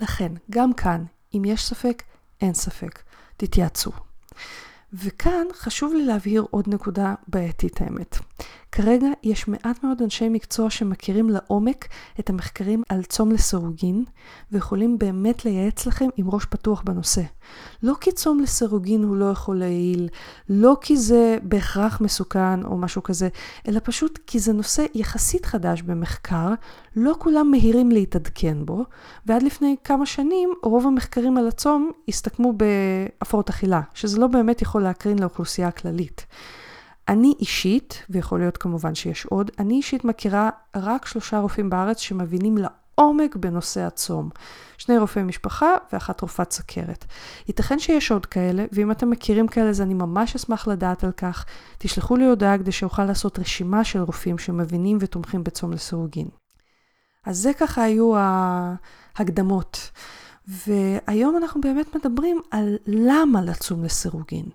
לכן, 0.00 0.32
גם 0.50 0.72
כאן, 0.72 1.04
אם 1.34 1.42
יש 1.44 1.66
ספק, 1.66 2.02
אין 2.40 2.54
ספק. 2.54 3.02
תתייעצו. 3.36 3.90
וכאן 4.92 5.46
חשוב 5.54 5.92
לי 5.94 6.04
להבהיר 6.04 6.46
עוד 6.50 6.64
נקודה 6.68 7.14
בעייתית 7.28 7.80
האמת. 7.80 8.18
כרגע 8.82 9.06
יש 9.22 9.48
מעט 9.48 9.84
מאוד 9.84 10.02
אנשי 10.02 10.28
מקצוע 10.28 10.70
שמכירים 10.70 11.30
לעומק 11.30 11.88
את 12.20 12.30
המחקרים 12.30 12.82
על 12.88 13.02
צום 13.02 13.32
לסירוגין, 13.32 14.04
ויכולים 14.52 14.98
באמת 14.98 15.44
לייעץ 15.44 15.86
לכם 15.86 16.08
עם 16.16 16.30
ראש 16.30 16.44
פתוח 16.44 16.82
בנושא. 16.82 17.22
לא 17.82 17.94
כי 18.00 18.12
צום 18.12 18.40
לסירוגין 18.40 19.04
הוא 19.04 19.16
לא 19.16 19.30
יכול 19.30 19.58
להעיל, 19.58 20.08
לא 20.48 20.76
כי 20.80 20.96
זה 20.96 21.38
בהכרח 21.42 22.00
מסוכן 22.00 22.64
או 22.64 22.78
משהו 22.78 23.02
כזה, 23.02 23.28
אלא 23.68 23.80
פשוט 23.84 24.18
כי 24.26 24.38
זה 24.38 24.52
נושא 24.52 24.84
יחסית 24.94 25.46
חדש 25.46 25.82
במחקר, 25.82 26.54
לא 26.96 27.14
כולם 27.18 27.50
מהירים 27.50 27.90
להתעדכן 27.90 28.66
בו, 28.66 28.84
ועד 29.26 29.42
לפני 29.42 29.76
כמה 29.84 30.06
שנים 30.06 30.50
רוב 30.62 30.86
המחקרים 30.86 31.36
על 31.36 31.48
הצום 31.48 31.90
הסתכמו 32.08 32.52
בהפרעות 32.52 33.48
אכילה, 33.48 33.80
שזה 33.94 34.20
לא 34.20 34.26
באמת 34.26 34.62
יכול 34.62 34.82
להקרין 34.82 35.18
לאוכלוסייה 35.18 35.68
הכללית. 35.68 36.26
אני 37.08 37.34
אישית, 37.40 38.02
ויכול 38.10 38.40
להיות 38.40 38.56
כמובן 38.56 38.94
שיש 38.94 39.26
עוד, 39.26 39.50
אני 39.58 39.74
אישית 39.74 40.04
מכירה 40.04 40.50
רק 40.76 41.06
שלושה 41.06 41.38
רופאים 41.38 41.70
בארץ 41.70 41.98
שמבינים 41.98 42.58
לעומק 42.58 43.36
בנושא 43.36 43.80
הצום. 43.80 44.30
שני 44.78 44.98
רופאי 44.98 45.22
משפחה 45.22 45.74
ואחת 45.92 46.20
רופאת 46.20 46.52
סכרת. 46.52 47.04
ייתכן 47.48 47.78
שיש 47.78 48.10
עוד 48.10 48.26
כאלה, 48.26 48.64
ואם 48.72 48.90
אתם 48.90 49.10
מכירים 49.10 49.48
כאלה 49.48 49.68
אז 49.68 49.80
אני 49.80 49.94
ממש 49.94 50.34
אשמח 50.34 50.68
לדעת 50.68 51.04
על 51.04 51.12
כך. 51.12 51.44
תשלחו 51.78 52.16
לי 52.16 52.26
הודעה 52.26 52.58
כדי 52.58 52.72
שאוכל 52.72 53.04
לעשות 53.04 53.38
רשימה 53.38 53.84
של 53.84 54.00
רופאים 54.00 54.38
שמבינים 54.38 54.98
ותומכים 55.00 55.44
בצום 55.44 55.72
לסירוגין. 55.72 56.28
אז 57.26 57.38
זה 57.38 57.52
ככה 57.52 57.82
היו 57.82 58.12
ההקדמות. 58.16 59.90
והיום 60.48 61.36
אנחנו 61.36 61.60
באמת 61.60 61.96
מדברים 61.96 62.40
על 62.50 62.76
למה 62.86 63.42
לצום 63.42 63.84
לסירוגין. 63.84 64.46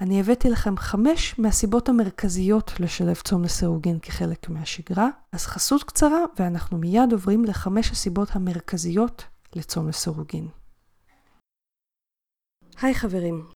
אני 0.00 0.20
הבאתי 0.20 0.50
לכם 0.50 0.76
חמש 0.76 1.38
מהסיבות 1.38 1.88
המרכזיות 1.88 2.72
לשלב 2.80 3.14
צום 3.14 3.44
לסירוגין 3.44 3.98
כחלק 3.98 4.48
מהשגרה, 4.48 5.08
אז 5.32 5.46
חסות 5.46 5.82
קצרה 5.82 6.24
ואנחנו 6.38 6.78
מיד 6.78 7.12
עוברים 7.12 7.44
לחמש 7.44 7.90
הסיבות 7.90 8.28
המרכזיות 8.32 9.24
לצום 9.56 9.88
לסירוגין. 9.88 10.48
היי 12.82 12.94
חברים, 12.94 13.46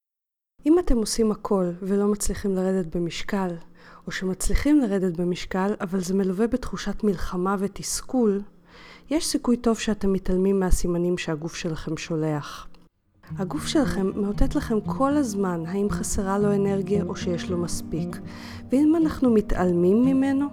אם 0.66 0.78
אתם 0.78 0.96
עושים 0.96 1.32
הכל 1.32 1.70
ולא 1.82 2.12
מצליחים 2.12 2.54
לרדת 2.54 2.96
במשקל, 2.96 3.56
או 4.06 4.12
שמצליחים 4.12 4.80
לרדת 4.80 5.16
במשקל 5.16 5.74
אבל 5.80 6.00
זה 6.00 6.14
מלווה 6.14 6.46
בתחושת 6.46 7.04
מלחמה 7.04 7.56
ותסכול, 7.58 8.42
יש 9.10 9.26
סיכוי 9.26 9.56
טוב 9.56 9.78
שאתם 9.78 10.12
מתעלמים 10.12 10.60
מהסימנים 10.60 11.18
שהגוף 11.18 11.54
שלכם 11.54 11.96
שולח. 11.96 12.68
הגוף 13.38 13.66
שלכם 13.66 14.10
מאותת 14.14 14.54
לכם 14.54 14.80
כל 14.80 15.16
הזמן 15.16 15.62
האם 15.66 15.90
חסרה 15.90 16.38
לו 16.38 16.54
אנרגיה 16.54 17.04
או 17.04 17.16
שיש 17.16 17.50
לו 17.50 17.58
מספיק. 17.58 18.16
ואם 18.72 18.96
אנחנו 18.96 19.30
מתעלמים 19.30 20.04
ממנו, 20.04 20.46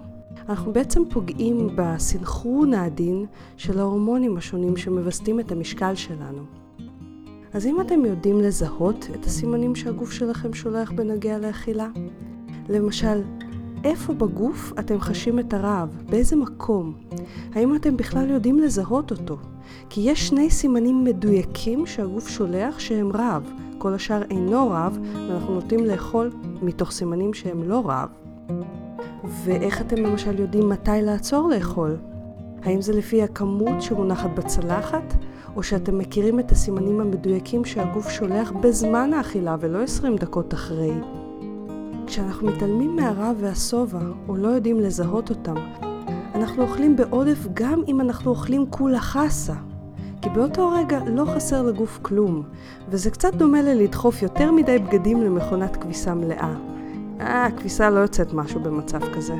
אנחנו 0.48 0.72
בעצם 0.72 1.02
פוגעים 1.10 1.68
בסנכרון 1.76 2.74
העדין 2.74 3.26
של 3.56 3.78
ההורמונים 3.78 4.36
השונים 4.36 4.76
שמווסתים 4.76 5.40
את 5.40 5.52
המשקל 5.52 5.94
שלנו. 5.94 6.42
אז 7.52 7.66
אם 7.66 7.80
אתם 7.80 8.04
יודעים 8.04 8.40
לזהות 8.40 9.08
את 9.14 9.24
הסימנים 9.24 9.74
שהגוף 9.74 10.12
שלכם 10.12 10.54
שולח 10.54 10.92
בנוגע 10.92 11.38
לאכילה, 11.38 11.88
למשל, 12.68 13.22
איפה 13.84 14.12
בגוף 14.12 14.72
אתם 14.78 15.00
חשים 15.00 15.38
את 15.38 15.54
הרעב? 15.54 15.88
באיזה 16.10 16.36
מקום? 16.36 16.94
האם 17.54 17.76
אתם 17.76 17.96
בכלל 17.96 18.30
יודעים 18.30 18.58
לזהות 18.58 19.10
אותו? 19.10 19.36
כי 19.90 20.00
יש 20.00 20.28
שני 20.28 20.50
סימנים 20.50 21.04
מדויקים 21.04 21.86
שהגוף 21.86 22.28
שולח 22.28 22.78
שהם 22.78 23.12
רעב. 23.12 23.52
כל 23.78 23.94
השאר 23.94 24.22
אינו 24.30 24.70
רעב, 24.70 24.98
ואנחנו 25.28 25.54
נוטים 25.54 25.84
לאכול 25.84 26.30
מתוך 26.62 26.90
סימנים 26.90 27.34
שהם 27.34 27.62
לא 27.62 27.82
רעב. 27.86 28.08
ואיך 29.44 29.80
אתם 29.80 29.96
למשל 29.96 30.40
יודעים 30.40 30.68
מתי 30.68 30.90
לעצור 31.02 31.48
לאכול? 31.48 31.96
האם 32.62 32.82
זה 32.82 32.92
לפי 32.92 33.22
הכמות 33.22 33.82
שמונחת 33.82 34.30
בצלחת, 34.34 35.14
או 35.56 35.62
שאתם 35.62 35.98
מכירים 35.98 36.40
את 36.40 36.52
הסימנים 36.52 37.00
המדויקים 37.00 37.64
שהגוף 37.64 38.10
שולח 38.10 38.52
בזמן 38.62 39.12
האכילה 39.12 39.56
ולא 39.60 39.82
20 39.82 40.16
דקות 40.16 40.54
אחרי? 40.54 40.92
כשאנחנו 42.08 42.46
מתעלמים 42.46 42.96
מהרעב 42.96 43.36
והשובע, 43.40 44.00
או 44.28 44.36
לא 44.36 44.48
יודעים 44.48 44.80
לזהות 44.80 45.30
אותם, 45.30 45.54
אנחנו 46.34 46.62
אוכלים 46.62 46.96
בעודף 46.96 47.46
גם 47.54 47.82
אם 47.88 48.00
אנחנו 48.00 48.30
אוכלים 48.30 48.66
כולה 48.70 49.00
חסה. 49.00 49.54
כי 50.22 50.28
באותו 50.28 50.70
רגע 50.70 51.00
לא 51.06 51.24
חסר 51.24 51.62
לגוף 51.62 51.98
כלום, 52.02 52.42
וזה 52.88 53.10
קצת 53.10 53.34
דומה 53.34 53.62
ללדחוף 53.62 54.22
יותר 54.22 54.52
מדי 54.52 54.78
בגדים 54.78 55.22
למכונת 55.22 55.76
כביסה 55.76 56.14
מלאה. 56.14 56.54
אה, 57.20 57.46
הכביסה 57.46 57.90
לא 57.90 58.00
יוצאת 58.00 58.32
משהו 58.32 58.60
במצב 58.60 59.00
כזה. 59.14 59.34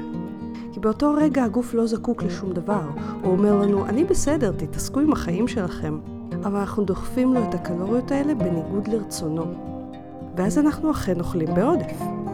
כי 0.72 0.80
באותו 0.80 1.14
רגע 1.14 1.44
הגוף 1.44 1.74
לא 1.74 1.86
זקוק 1.86 2.22
לשום 2.22 2.52
דבר. 2.52 2.82
הוא 3.22 3.32
אומר 3.32 3.56
לנו, 3.56 3.86
אני 3.86 4.04
בסדר, 4.04 4.52
תתעסקו 4.52 5.00
עם 5.00 5.12
החיים 5.12 5.48
שלכם. 5.48 5.98
אבל 6.44 6.56
אנחנו 6.56 6.84
דוחפים 6.84 7.34
לו 7.34 7.40
את 7.48 7.54
הקלוריות 7.54 8.12
האלה 8.12 8.34
בניגוד 8.34 8.88
לרצונו. 8.88 9.44
ואז 10.36 10.58
אנחנו 10.58 10.90
אכן 10.90 11.20
אוכלים 11.20 11.54
בעודף. 11.54 12.27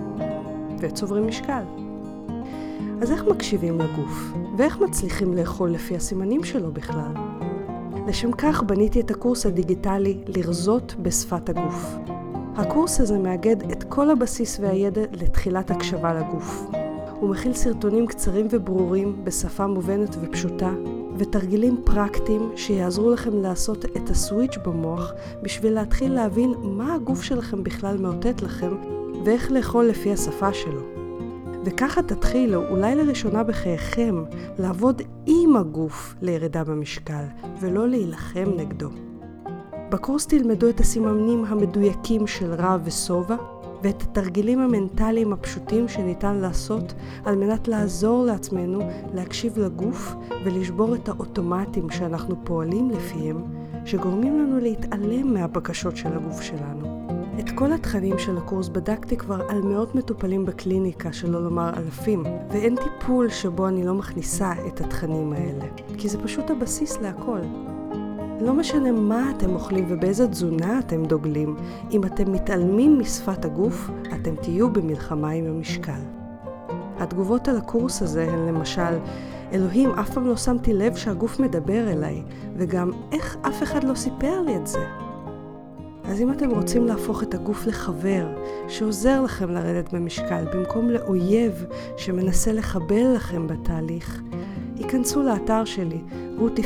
וצוברים 0.84 1.26
משקל. 1.26 1.62
אז 3.02 3.12
איך 3.12 3.24
מקשיבים 3.24 3.80
לגוף? 3.80 4.32
ואיך 4.56 4.80
מצליחים 4.80 5.34
לאכול 5.34 5.70
לפי 5.70 5.96
הסימנים 5.96 6.44
שלו 6.44 6.72
בכלל? 6.72 7.12
לשם 8.06 8.32
כך 8.32 8.62
בניתי 8.62 9.00
את 9.00 9.10
הקורס 9.10 9.46
הדיגיטלי 9.46 10.18
לרזות 10.26 10.94
בשפת 11.02 11.48
הגוף. 11.48 11.96
הקורס 12.56 13.00
הזה 13.00 13.18
מאגד 13.18 13.70
את 13.72 13.84
כל 13.84 14.10
הבסיס 14.10 14.60
והידע 14.60 15.02
לתחילת 15.12 15.70
הקשבה 15.70 16.14
לגוף. 16.14 16.66
הוא 17.20 17.30
מכיל 17.30 17.54
סרטונים 17.54 18.06
קצרים 18.06 18.46
וברורים 18.50 19.24
בשפה 19.24 19.66
מובנת 19.66 20.16
ופשוטה, 20.20 20.72
ותרגילים 21.16 21.80
פרקטיים 21.84 22.50
שיעזרו 22.56 23.10
לכם 23.10 23.42
לעשות 23.42 23.84
את 23.84 24.10
הסוויץ' 24.10 24.58
במוח 24.64 25.12
בשביל 25.42 25.72
להתחיל 25.72 26.12
להבין 26.12 26.54
מה 26.62 26.94
הגוף 26.94 27.22
שלכם 27.22 27.64
בכלל 27.64 27.98
מאותת 27.98 28.42
לכם 28.42 28.74
ואיך 29.24 29.52
לאכול 29.52 29.84
לפי 29.84 30.12
השפה 30.12 30.52
שלו. 30.52 30.80
וככה 31.64 32.02
תתחילו, 32.02 32.68
אולי 32.68 32.94
לראשונה 32.94 33.42
בחייכם, 33.42 34.24
לעבוד 34.58 35.02
עם 35.26 35.56
הגוף 35.56 36.14
לירידה 36.22 36.64
במשקל, 36.64 37.24
ולא 37.60 37.88
להילחם 37.88 38.44
נגדו. 38.56 38.88
בקורס 39.90 40.26
תלמדו 40.26 40.68
את 40.68 40.80
הסימנים 40.80 41.44
המדויקים 41.44 42.26
של 42.26 42.54
רע 42.54 42.76
ושובע, 42.84 43.36
ואת 43.82 44.02
התרגילים 44.02 44.58
המנטליים 44.58 45.32
הפשוטים 45.32 45.88
שניתן 45.88 46.36
לעשות 46.36 46.94
על 47.24 47.36
מנת 47.36 47.68
לעזור 47.68 48.24
לעצמנו 48.24 48.80
להקשיב 49.14 49.58
לגוף 49.58 50.14
ולשבור 50.44 50.94
את 50.94 51.08
האוטומטים 51.08 51.90
שאנחנו 51.90 52.44
פועלים 52.44 52.90
לפיהם, 52.90 53.44
שגורמים 53.84 54.38
לנו 54.38 54.58
להתעלם 54.60 55.34
מהבקשות 55.34 55.96
של 55.96 56.12
הגוף 56.12 56.42
שלנו. 56.42 56.93
את 57.38 57.50
כל 57.54 57.72
התכנים 57.72 58.18
של 58.18 58.38
הקורס 58.38 58.68
בדקתי 58.68 59.16
כבר 59.16 59.48
על 59.48 59.62
מאות 59.62 59.94
מטופלים 59.94 60.46
בקליניקה, 60.46 61.12
שלא 61.12 61.44
לומר 61.44 61.70
אלפים, 61.76 62.24
ואין 62.50 62.76
טיפול 62.76 63.28
שבו 63.30 63.68
אני 63.68 63.84
לא 63.84 63.94
מכניסה 63.94 64.52
את 64.66 64.80
התכנים 64.80 65.32
האלה, 65.32 65.64
כי 65.98 66.08
זה 66.08 66.22
פשוט 66.22 66.50
הבסיס 66.50 67.00
להכל. 67.00 67.40
לא 68.40 68.54
משנה 68.54 68.92
מה 68.92 69.30
אתם 69.36 69.54
אוכלים 69.54 69.84
ובאיזה 69.88 70.28
תזונה 70.28 70.78
אתם 70.78 71.04
דוגלים, 71.04 71.56
אם 71.90 72.04
אתם 72.04 72.32
מתעלמים 72.32 72.98
משפת 72.98 73.44
הגוף, 73.44 73.90
אתם 74.14 74.36
תהיו 74.36 74.72
במלחמה 74.72 75.30
עם 75.30 75.44
המשקל. 75.46 76.00
התגובות 76.98 77.48
על 77.48 77.56
הקורס 77.56 78.02
הזה 78.02 78.30
הן 78.30 78.48
למשל, 78.48 78.98
אלוהים, 79.52 79.90
אף 79.90 80.10
פעם 80.10 80.26
לא 80.26 80.36
שמתי 80.36 80.72
לב 80.72 80.96
שהגוף 80.96 81.40
מדבר 81.40 81.92
אליי, 81.92 82.22
וגם 82.56 82.90
איך 83.12 83.36
אף 83.42 83.62
אחד 83.62 83.84
לא 83.84 83.94
סיפר 83.94 84.40
לי 84.40 84.56
את 84.56 84.66
זה. 84.66 85.03
אז 86.04 86.20
אם 86.20 86.32
אתם 86.32 86.50
רוצים 86.50 86.86
להפוך 86.86 87.22
את 87.22 87.34
הגוף 87.34 87.66
לחבר 87.66 88.26
שעוזר 88.68 89.22
לכם 89.22 89.50
לרדת 89.50 89.94
במשקל 89.94 90.44
במקום 90.54 90.90
לאויב 90.90 91.66
שמנסה 91.96 92.52
לחבל 92.52 93.14
לכם 93.14 93.46
בתהליך, 93.46 94.22
היכנסו 94.76 95.22
לאתר 95.22 95.64
שלי, 95.64 95.98
רותי 96.38 96.62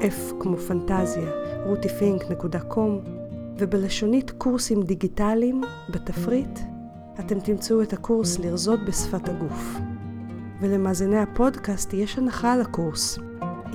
F 0.00 0.34
כמו 0.40 0.56
פנטזיה, 0.56 1.30
rutifink.com, 1.66 3.08
ובלשונית 3.58 4.30
קורסים 4.30 4.82
דיגיטליים, 4.82 5.60
בתפריט, 5.90 6.58
אתם 7.20 7.40
תמצאו 7.40 7.82
את 7.82 7.92
הקורס 7.92 8.38
לרזות 8.38 8.80
בשפת 8.86 9.28
הגוף. 9.28 9.76
ולמאזיני 10.60 11.18
הפודקאסט 11.18 11.94
יש 11.94 12.18
הנחה 12.18 12.52
על 12.52 12.60
הקורס. 12.60 13.18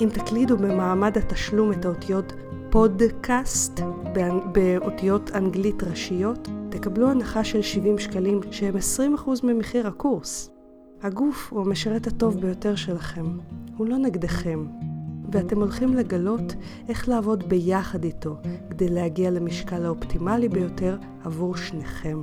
אם 0.00 0.08
תקלידו 0.12 0.56
במעמד 0.56 1.18
התשלום 1.18 1.72
את 1.72 1.84
האותיות 1.84 2.32
פודקאסט 2.72 3.80
באותיות 4.52 5.30
אנגלית 5.34 5.82
ראשיות, 5.82 6.48
תקבלו 6.70 7.10
הנחה 7.10 7.44
של 7.44 7.62
70 7.62 7.98
שקלים 7.98 8.40
שהם 8.50 8.74
20% 9.26 9.30
ממחיר 9.42 9.86
הקורס. 9.86 10.50
הגוף 11.02 11.52
הוא 11.52 11.60
המשרת 11.60 12.06
הטוב 12.06 12.40
ביותר 12.40 12.74
שלכם, 12.74 13.38
הוא 13.76 13.86
לא 13.86 13.98
נגדכם. 13.98 14.66
ואתם 15.32 15.60
הולכים 15.60 15.94
לגלות 15.94 16.54
איך 16.88 17.08
לעבוד 17.08 17.48
ביחד 17.48 18.04
איתו 18.04 18.36
כדי 18.70 18.88
להגיע 18.88 19.30
למשקל 19.30 19.84
האופטימלי 19.84 20.48
ביותר 20.48 20.96
עבור 21.24 21.56
שניכם. 21.56 22.22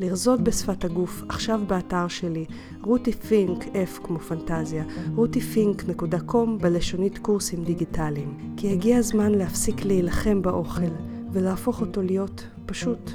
לרזות 0.00 0.40
בשפת 0.40 0.84
הגוף, 0.84 1.22
עכשיו 1.28 1.60
באתר 1.66 2.08
שלי, 2.08 2.46
רותי 2.82 3.12
פינק, 3.12 3.64
F 3.64 4.06
כמו 4.06 4.18
פנטזיה, 4.18 4.84
rutifink.com 5.16 6.48
בלשונית 6.60 7.18
קורסים 7.18 7.64
דיגיטליים. 7.64 8.54
כי 8.56 8.72
הגיע 8.72 8.98
הזמן 8.98 9.32
להפסיק 9.32 9.84
להילחם 9.84 10.42
באוכל, 10.42 10.90
ולהפוך 11.32 11.80
אותו 11.80 12.02
להיות 12.02 12.46
פשוט 12.66 13.10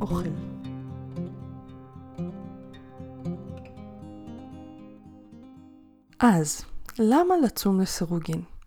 אוכל. 0.00 0.28
אז, 6.20 6.64
למה 6.98 7.34
לצום 7.44 7.80
לסירוגין? 7.80 8.57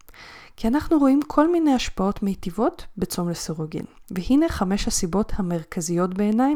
כי 0.61 0.67
אנחנו 0.67 0.99
רואים 0.99 1.19
כל 1.27 1.51
מיני 1.51 1.73
השפעות 1.73 2.23
מיטיבות 2.23 2.85
בצום 2.97 3.29
לסירוגין. 3.29 3.85
והנה 4.11 4.49
חמש 4.49 4.87
הסיבות 4.87 5.33
המרכזיות 5.35 6.13
בעיניי, 6.13 6.55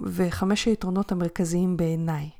וחמש 0.00 0.64
היתרונות 0.64 1.12
המרכזיים 1.12 1.76
בעיניי. 1.76 2.30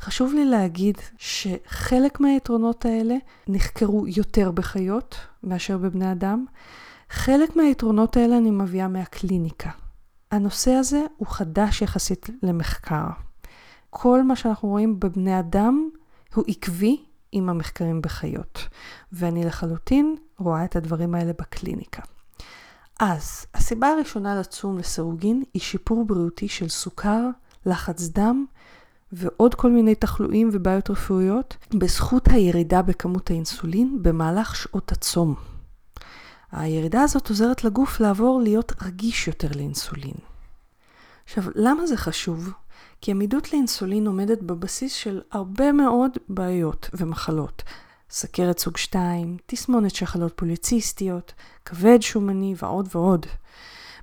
חשוב 0.00 0.32
לי 0.34 0.44
להגיד 0.44 0.98
שחלק 1.18 2.20
מהיתרונות 2.20 2.84
האלה 2.84 3.14
נחקרו 3.48 4.06
יותר 4.06 4.50
בחיות 4.50 5.16
מאשר 5.42 5.78
בבני 5.78 6.12
אדם. 6.12 6.44
חלק 7.10 7.56
מהיתרונות 7.56 8.16
האלה 8.16 8.38
אני 8.38 8.50
מביאה 8.50 8.88
מהקליניקה. 8.88 9.70
הנושא 10.30 10.70
הזה 10.70 11.04
הוא 11.16 11.28
חדש 11.28 11.82
יחסית 11.82 12.30
למחקר. 12.42 13.06
כל 13.90 14.22
מה 14.22 14.36
שאנחנו 14.36 14.68
רואים 14.68 15.00
בבני 15.00 15.38
אדם 15.38 15.88
הוא 16.34 16.44
עקבי 16.48 17.04
עם 17.32 17.48
המחקרים 17.48 18.02
בחיות, 18.02 18.68
ואני 19.12 19.44
לחלוטין 19.44 20.16
רואה 20.38 20.64
את 20.64 20.76
הדברים 20.76 21.14
האלה 21.14 21.32
בקליניקה. 21.32 22.02
אז, 23.00 23.46
הסיבה 23.54 23.88
הראשונה 23.88 24.40
לצום 24.40 24.78
לסירוגין 24.78 25.42
היא 25.54 25.62
שיפור 25.62 26.04
בריאותי 26.04 26.48
של 26.48 26.68
סוכר, 26.68 27.28
לחץ 27.66 28.08
דם 28.08 28.44
ועוד 29.12 29.54
כל 29.54 29.70
מיני 29.70 29.94
תחלואים 29.94 30.50
ובעיות 30.52 30.90
רפואיות 30.90 31.56
בזכות 31.74 32.28
הירידה 32.28 32.82
בכמות 32.82 33.30
האינסולין 33.30 33.98
במהלך 34.02 34.56
שעות 34.56 34.92
הצום. 34.92 35.34
הירידה 36.52 37.02
הזאת 37.02 37.28
עוזרת 37.28 37.64
לגוף 37.64 38.00
לעבור 38.00 38.40
להיות 38.42 38.72
רגיש 38.82 39.28
יותר 39.28 39.48
לאינסולין. 39.56 40.14
עכשיו, 41.24 41.44
למה 41.54 41.86
זה 41.86 41.96
חשוב? 41.96 42.52
כי 43.02 43.10
עמידות 43.10 43.52
לאינסולין 43.52 44.06
עומדת 44.06 44.42
בבסיס 44.42 44.92
של 44.92 45.20
הרבה 45.30 45.72
מאוד 45.72 46.10
בעיות 46.28 46.90
ומחלות. 46.94 47.62
סכרת 48.10 48.58
סוג 48.58 48.76
2, 48.76 49.36
תסמונת 49.46 49.94
שחלות 49.94 50.32
פוליציסטיות, 50.36 51.32
כבד 51.64 52.02
שומני 52.02 52.54
ועוד 52.62 52.88
ועוד. 52.94 53.26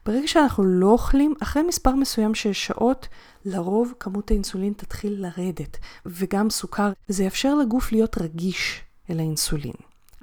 ברגע 0.06 0.28
שאנחנו 0.28 0.64
לא 0.64 0.88
אוכלים, 0.88 1.34
אחרי 1.44 1.64
מספר 1.64 1.96
מסוים 1.96 2.36
של 2.36 2.54
שעות, 2.54 3.08
לרוב 3.46 3.94
כמות 4.00 4.32
האינסולין 4.32 4.74
תתחיל 4.74 5.26
לרדת, 5.26 5.78
וגם 6.06 6.50
סוכר. 6.50 6.92
זה 7.08 7.24
יאפשר 7.24 7.56
לגוף 7.56 7.92
להיות 7.92 8.18
רגיש 8.18 8.82
אל 9.10 9.20
האינסולין. 9.20 9.74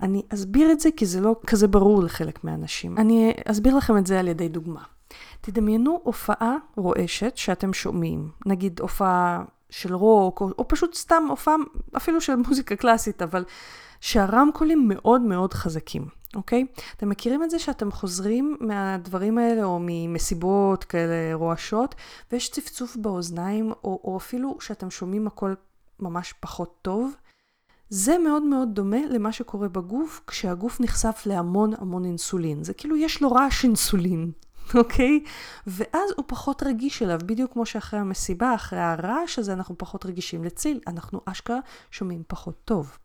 אני 0.02 0.22
אסביר 0.28 0.72
את 0.72 0.80
זה 0.80 0.88
כי 0.96 1.06
זה 1.06 1.20
לא 1.20 1.36
כזה 1.46 1.68
ברור 1.68 2.02
לחלק 2.02 2.44
מהאנשים. 2.44 2.98
אני 2.98 3.32
אסביר 3.44 3.76
לכם 3.76 3.98
את 3.98 4.06
זה 4.06 4.20
על 4.20 4.28
ידי 4.28 4.48
דוגמה. 4.48 4.82
תדמיינו 5.40 6.00
הופעה 6.02 6.56
רועשת 6.76 7.36
שאתם 7.36 7.72
שומעים, 7.72 8.30
נגיד 8.46 8.80
הופעה 8.80 9.44
של 9.70 9.94
רוק, 9.94 10.40
או, 10.40 10.48
או 10.58 10.68
פשוט 10.68 10.94
סתם 10.94 11.26
הופעה 11.30 11.54
אפילו 11.96 12.20
של 12.20 12.36
מוזיקה 12.48 12.76
קלאסית, 12.76 13.22
אבל 13.22 13.44
שהרמקולים 14.00 14.88
מאוד 14.88 15.20
מאוד 15.20 15.54
חזקים, 15.54 16.08
אוקיי? 16.34 16.66
אתם 16.96 17.08
מכירים 17.08 17.42
את 17.42 17.50
זה 17.50 17.58
שאתם 17.58 17.90
חוזרים 17.90 18.56
מהדברים 18.60 19.38
האלה, 19.38 19.64
או 19.64 19.78
ממסיבות 19.82 20.84
כאלה 20.84 21.34
רועשות, 21.34 21.94
ויש 22.32 22.50
צפצוף 22.50 22.96
באוזניים, 22.96 23.72
או, 23.84 24.00
או 24.04 24.16
אפילו 24.16 24.56
שאתם 24.60 24.90
שומעים 24.90 25.26
הכל 25.26 25.54
ממש 26.00 26.34
פחות 26.40 26.74
טוב? 26.82 27.14
זה 27.88 28.18
מאוד 28.18 28.42
מאוד 28.42 28.68
דומה 28.72 29.06
למה 29.10 29.32
שקורה 29.32 29.68
בגוף 29.68 30.20
כשהגוף 30.26 30.80
נחשף 30.80 31.22
להמון 31.26 31.72
המון 31.78 32.04
אינסולין. 32.04 32.64
זה 32.64 32.74
כאילו 32.74 32.96
יש 32.96 33.22
לו 33.22 33.32
רעש 33.32 33.64
אינסולין, 33.64 34.30
אוקיי? 34.80 35.22
ואז 35.66 36.10
הוא 36.16 36.24
פחות 36.28 36.62
רגיש 36.62 37.02
אליו, 37.02 37.18
בדיוק 37.26 37.52
כמו 37.52 37.66
שאחרי 37.66 38.00
המסיבה, 38.00 38.54
אחרי 38.54 38.78
הרעש 38.78 39.38
הזה, 39.38 39.52
אנחנו 39.52 39.78
פחות 39.78 40.06
רגישים 40.06 40.44
לציל, 40.44 40.80
אנחנו 40.86 41.20
אשכרה 41.26 41.58
שומעים 41.90 42.22
פחות 42.26 42.54
טוב. 42.64 42.98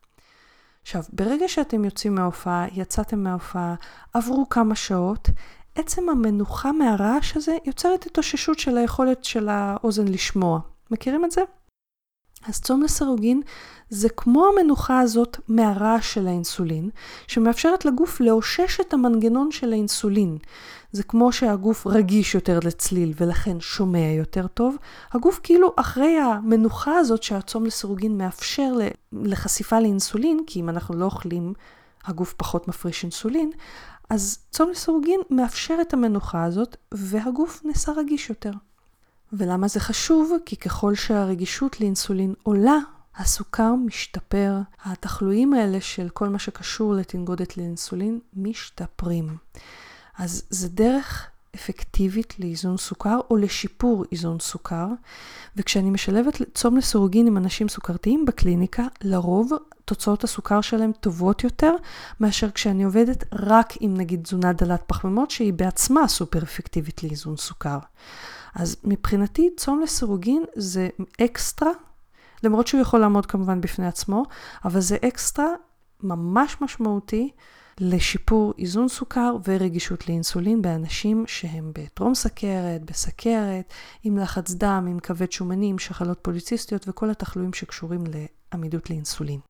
עכשיו, 0.82 1.02
ברגע 1.12 1.48
שאתם 1.48 1.84
יוצאים 1.84 2.14
מההופעה, 2.14 2.66
יצאתם 2.72 3.22
מההופעה, 3.22 3.74
עברו 4.12 4.48
כמה 4.48 4.74
שעות, 4.74 5.28
עצם 5.74 6.08
המנוחה 6.08 6.72
מהרעש 6.72 7.36
הזה 7.36 7.56
יוצרת 7.64 8.06
התאוששות 8.06 8.58
של 8.58 8.78
היכולת 8.78 9.24
של 9.24 9.48
האוזן 9.48 10.08
לשמוע. 10.08 10.60
מכירים 10.90 11.24
את 11.24 11.30
זה? 11.30 11.42
אז 12.46 12.60
צום 12.60 12.82
לסירוגין 12.82 13.42
זה 13.90 14.08
כמו 14.08 14.46
המנוחה 14.46 15.00
הזאת 15.00 15.36
מהרעש 15.48 16.14
של 16.14 16.26
האינסולין, 16.26 16.90
שמאפשרת 17.26 17.84
לגוף 17.84 18.20
לאושש 18.20 18.80
את 18.80 18.92
המנגנון 18.92 19.50
של 19.50 19.72
האינסולין. 19.72 20.38
זה 20.92 21.02
כמו 21.02 21.32
שהגוף 21.32 21.86
רגיש 21.86 22.34
יותר 22.34 22.58
לצליל 22.64 23.12
ולכן 23.16 23.60
שומע 23.60 24.12
יותר 24.18 24.46
טוב, 24.46 24.76
הגוף 25.12 25.40
כאילו 25.42 25.72
אחרי 25.76 26.18
המנוחה 26.18 26.98
הזאת 26.98 27.22
שהצום 27.22 27.64
לסירוגין 27.66 28.18
מאפשר 28.18 28.72
לחשיפה 29.12 29.80
לאינסולין, 29.80 30.40
כי 30.46 30.60
אם 30.60 30.68
אנחנו 30.68 30.96
לא 30.96 31.04
אוכלים, 31.04 31.52
הגוף 32.04 32.34
פחות 32.36 32.68
מפריש 32.68 33.02
אינסולין, 33.02 33.50
אז 34.10 34.38
צום 34.50 34.70
לסירוגין 34.70 35.20
מאפשר 35.30 35.78
את 35.80 35.92
המנוחה 35.92 36.44
הזאת 36.44 36.76
והגוף 36.92 37.62
נעשה 37.64 37.92
רגיש 37.92 38.30
יותר. 38.30 38.52
ולמה 39.32 39.68
זה 39.68 39.80
חשוב? 39.80 40.32
כי 40.46 40.56
ככל 40.56 40.94
שהרגישות 40.94 41.80
לאינסולין 41.80 42.34
עולה, 42.42 42.78
הסוכר 43.16 43.74
משתפר, 43.74 44.54
התחלואים 44.84 45.54
האלה 45.54 45.80
של 45.80 46.08
כל 46.08 46.28
מה 46.28 46.38
שקשור 46.38 46.94
לתנגודת 46.94 47.56
לאינסולין 47.56 48.18
משתפרים. 48.36 49.36
אז 50.18 50.42
זה 50.50 50.68
דרך 50.68 51.28
אפקטיבית 51.54 52.38
לאיזון 52.38 52.76
סוכר 52.76 53.20
או 53.30 53.36
לשיפור 53.36 54.04
איזון 54.12 54.40
סוכר, 54.40 54.86
וכשאני 55.56 55.90
משלבת 55.90 56.40
צום 56.54 56.76
לסירוגין 56.76 57.26
עם 57.26 57.36
אנשים 57.36 57.68
סוכרתיים 57.68 58.24
בקליניקה, 58.24 58.86
לרוב 59.02 59.52
תוצאות 59.84 60.24
הסוכר 60.24 60.60
שלהם 60.60 60.92
טובות 61.00 61.44
יותר 61.44 61.74
מאשר 62.20 62.50
כשאני 62.50 62.84
עובדת 62.84 63.24
רק 63.32 63.74
עם 63.80 63.96
נגיד 63.96 64.22
תזונה 64.22 64.52
דלת 64.52 64.82
פחמימות 64.86 65.30
שהיא 65.30 65.52
בעצמה 65.52 66.08
סופר 66.08 66.42
אפקטיבית 66.42 67.02
לאיזון 67.02 67.36
סוכר. 67.36 67.78
אז 68.54 68.76
מבחינתי 68.84 69.50
צום 69.56 69.80
לסירוגין 69.80 70.44
זה 70.56 70.88
אקסטרה, 71.20 71.70
למרות 72.42 72.66
שהוא 72.66 72.80
יכול 72.80 73.00
לעמוד 73.00 73.26
כמובן 73.26 73.60
בפני 73.60 73.86
עצמו, 73.86 74.24
אבל 74.64 74.80
זה 74.80 74.96
אקסטרה 75.04 75.48
ממש 76.02 76.56
משמעותי 76.60 77.30
לשיפור 77.80 78.54
איזון 78.58 78.88
סוכר 78.88 79.36
ורגישות 79.48 80.08
לאינסולין 80.08 80.62
באנשים 80.62 81.24
שהם 81.26 81.72
בטרום 81.74 82.14
סכרת, 82.14 82.84
בסכרת, 82.84 83.72
עם 84.02 84.18
לחץ 84.18 84.54
דם, 84.54 84.86
עם 84.90 85.00
כבד 85.00 85.32
שומני, 85.32 85.70
עם 85.70 85.78
שחלות 85.78 86.18
פוליציסטיות 86.22 86.88
וכל 86.88 87.10
התחלואים 87.10 87.52
שקשורים 87.52 88.04
לעמידות 88.52 88.90
לאינסולין. 88.90 89.40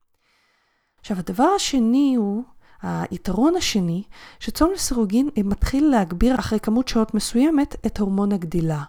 עכשיו, 1.01 1.19
הדבר 1.19 1.49
השני 1.57 2.15
הוא, 2.17 2.45
היתרון 2.83 3.57
השני, 3.57 4.03
שצום 4.41 4.73
לסירוגין 4.75 5.29
מתחיל 5.45 5.91
להגביר 5.91 6.39
אחרי 6.39 6.61
כמות 6.61 6.89
שעות 6.89 7.15
מסוימת 7.15 7.87
את 7.87 7.99
הורמון 7.99 8.33
הגדילה. 8.33 8.83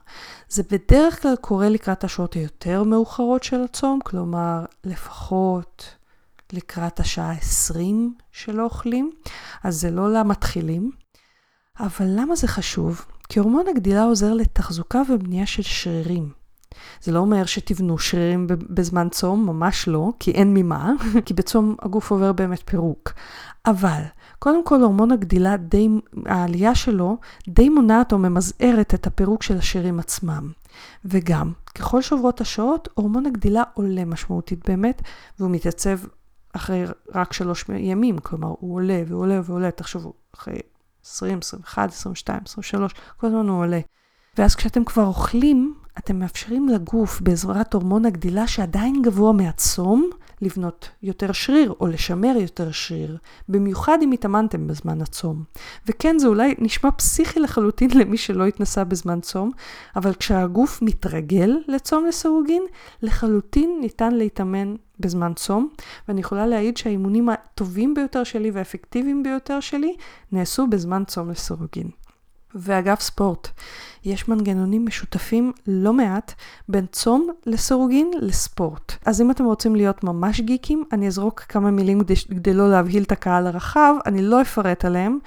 זה 0.50 0.64
בדרך 0.72 1.22
כלל 1.22 1.36
קורה 1.36 1.70
לקראת 1.70 2.04
השעות 2.04 2.34
היותר 2.34 2.84
מאוחרות 2.84 3.44
של 3.44 3.62
הצום, 3.64 4.00
כלומר 4.04 4.66
לפחות 4.84 5.96
לקראת 6.54 7.00
השעה 7.00 7.32
20 7.32 8.14
שלא 8.32 8.64
אוכלים, 8.64 9.12
אז 9.64 9.82
זה 9.82 9.92
לא 9.92 10.14
למתחילים. 10.14 10.92
אבל 11.80 12.06
למה 12.10 12.36
זה 12.36 12.48
חשוב? 12.48 13.06
כי 13.30 13.40
הורמון 13.40 13.66
הגדילה 13.68 14.04
עוזר 14.04 14.34
לתחזוקה 14.34 15.02
ובנייה 15.10 15.46
של 15.46 15.64
שרירים. 15.64 16.44
זה 17.02 17.12
לא 17.12 17.20
אומר 17.20 17.46
שתבנו 17.46 17.98
שרירים 17.98 18.48
בזמן 18.48 19.10
צום, 19.10 19.46
ממש 19.46 19.88
לא, 19.88 20.12
כי 20.20 20.32
אין 20.32 20.54
ממה, 20.54 20.92
כי 21.26 21.34
בצום 21.34 21.76
הגוף 21.82 22.12
עובר 22.12 22.34
באמת 22.34 22.62
פירוק. 22.66 23.14
אבל, 23.66 24.02
קודם 24.40 24.66
כל 24.66 24.82
הורמון 24.82 25.12
הגדילה, 25.12 25.58
די, 25.58 25.90
העלייה 26.26 26.76
שלו 26.76 27.18
די 27.48 27.70
מונעת 27.70 28.14
או 28.14 28.18
ממזערת 28.18 28.94
את 28.94 29.08
הפירוק 29.08 29.44
של 29.44 29.58
השרירים 29.58 30.00
עצמם. 30.00 30.52
וגם, 31.06 31.52
ככל 31.76 32.02
שעוברות 32.02 32.42
השעות, 32.42 32.90
הורמון 32.94 33.26
הגדילה 33.26 33.64
עולה 33.74 34.06
משמעותית 34.06 34.70
באמת, 34.70 35.02
והוא 35.40 35.52
מתייצב 35.52 35.98
אחרי 36.54 36.86
רק 37.14 37.34
שלוש 37.34 37.66
ימים, 37.70 38.20
כלומר 38.20 38.54
הוא 38.60 38.76
עולה 38.76 39.04
ועולה 39.08 39.40
ועולה, 39.44 39.72
תחשבו, 39.72 40.14
אחרי 40.36 40.60
20, 41.06 41.40
21, 41.40 41.90
22, 41.90 42.40
23, 42.46 42.94
כל 43.18 43.28
הזמן 43.28 43.48
הוא 43.48 43.60
עולה. 43.60 43.80
ואז 44.38 44.56
כשאתם 44.56 44.84
כבר 44.84 45.06
אוכלים, 45.06 45.74
אתם 45.98 46.20
מאפשרים 46.20 46.70
לגוף 46.70 47.22
בעזרת 47.22 47.74
הורמון 47.74 48.06
הגדילה 48.06 48.48
שעדיין 48.48 49.02
גבוה 49.02 49.34
מהצום, 49.34 50.10
לבנות 50.42 50.90
יותר 51.04 51.32
שריר 51.32 51.74
או 51.80 51.88
לשמר 51.88 52.36
יותר 52.40 52.72
שריר, 52.72 53.18
במיוחד 53.50 53.98
אם 54.02 54.12
התאמנתם 54.12 54.68
בזמן 54.68 55.02
הצום. 55.02 55.44
וכן, 55.88 56.20
זה 56.20 56.28
אולי 56.28 56.56
נשמע 56.60 56.92
פסיכי 56.92 57.40
לחלוטין 57.40 57.90
למי 57.94 58.18
שלא 58.18 58.46
התנסה 58.46 58.84
בזמן 58.84 59.20
צום, 59.22 59.52
אבל 59.96 60.14
כשהגוף 60.14 60.82
מתרגל 60.82 61.58
לצום 61.68 62.06
לסירוגין, 62.06 62.64
לחלוטין 63.02 63.78
ניתן 63.82 64.16
להתאמן 64.16 64.76
בזמן 65.00 65.34
צום, 65.34 65.70
ואני 66.08 66.20
יכולה 66.20 66.48
להעיד 66.48 66.78
שהאימונים 66.78 67.30
הטובים 67.30 67.94
ביותר 67.94 68.24
שלי 68.24 68.52
והאפקטיביים 68.52 69.24
ביותר 69.24 69.60
שלי 69.60 69.96
נעשו 70.32 70.68
בזמן 70.68 71.04
צום 71.08 71.30
לסירוגין. 71.30 72.03
ואגב 72.56 72.96
ספורט, 73.00 73.48
יש 74.06 74.28
מנגנונים 74.28 74.86
משותפים 74.86 75.52
לא 75.68 75.94
מעט 75.94 76.34
בין 76.70 76.86
צום 76.92 77.30
לסירוגין 77.46 78.12
לספורט. 78.22 78.92
אז 79.06 79.22
אם 79.22 79.32
אתם 79.32 79.46
רוצים 79.46 79.76
להיות 79.76 80.04
ממש 80.04 80.42
גיקים, 80.42 80.84
אני 80.92 81.08
אזרוק 81.08 81.40
כמה 81.40 81.72
מילים 81.72 82.04
כדי, 82.04 82.16
כדי 82.16 82.54
לא 82.54 82.70
להבהיל 82.70 83.04
את 83.04 83.12
הקהל 83.12 83.48
הרחב, 83.48 83.96
אני 84.06 84.22
לא 84.22 84.42
אפרט 84.42 84.86
עליהם, 84.86 85.20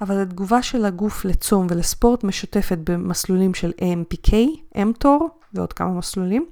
אבל 0.00 0.22
התגובה 0.22 0.62
של 0.62 0.84
הגוף 0.84 1.24
לצום 1.24 1.66
ולספורט 1.70 2.24
משותפת 2.24 2.78
במסלולים 2.84 3.54
של 3.54 3.72
AMPK, 3.80 4.32
mTOR 4.76 5.43
ועוד 5.54 5.72
כמה 5.72 5.90
מסלולים. 5.90 6.46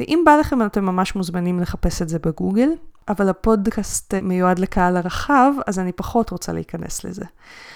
ואם 0.00 0.22
בא 0.26 0.36
לכם, 0.36 0.66
אתם 0.66 0.84
ממש 0.84 1.16
מוזמנים 1.16 1.60
לחפש 1.60 2.02
את 2.02 2.08
זה 2.08 2.18
בגוגל. 2.18 2.68
אבל 3.08 3.28
הפודקאסט 3.28 4.14
מיועד 4.14 4.58
לקהל 4.58 4.96
הרחב, 4.96 5.52
אז 5.66 5.78
אני 5.78 5.92
פחות 5.92 6.30
רוצה 6.30 6.52
להיכנס 6.52 7.04
לזה. 7.04 7.24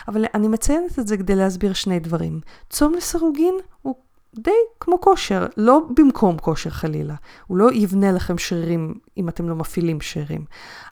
אבל 0.08 0.24
אני 0.34 0.48
מציינת 0.48 0.98
את 0.98 1.06
זה 1.06 1.16
כדי 1.16 1.34
להסביר 1.34 1.72
שני 1.72 1.98
דברים. 1.98 2.40
צום 2.70 2.94
לסירוגין 2.94 3.54
הוא 3.82 3.94
די 4.34 4.50
כמו 4.80 5.00
כושר, 5.00 5.46
לא 5.56 5.80
במקום 5.96 6.38
כושר 6.38 6.70
חלילה. 6.70 7.14
הוא 7.46 7.58
לא 7.58 7.72
יבנה 7.72 8.12
לכם 8.12 8.38
שרירים 8.38 8.94
אם 9.16 9.28
אתם 9.28 9.48
לא 9.48 9.56
מפעילים 9.56 10.00
שרירים. 10.00 10.44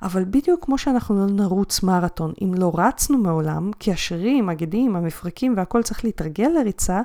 אבל 0.02 0.24
בדיוק 0.24 0.64
כמו 0.64 0.78
שאנחנו 0.78 1.26
לא 1.26 1.26
נרוץ 1.26 1.82
מרתון 1.82 2.32
אם 2.42 2.54
לא 2.54 2.72
רצנו 2.74 3.18
מעולם, 3.18 3.70
כי 3.78 3.92
השרירים, 3.92 4.48
הגדים, 4.48 4.96
המפרקים 4.96 5.54
והכל 5.56 5.82
צריך 5.82 6.04
להתרגל 6.04 6.48
לריצה, 6.48 7.00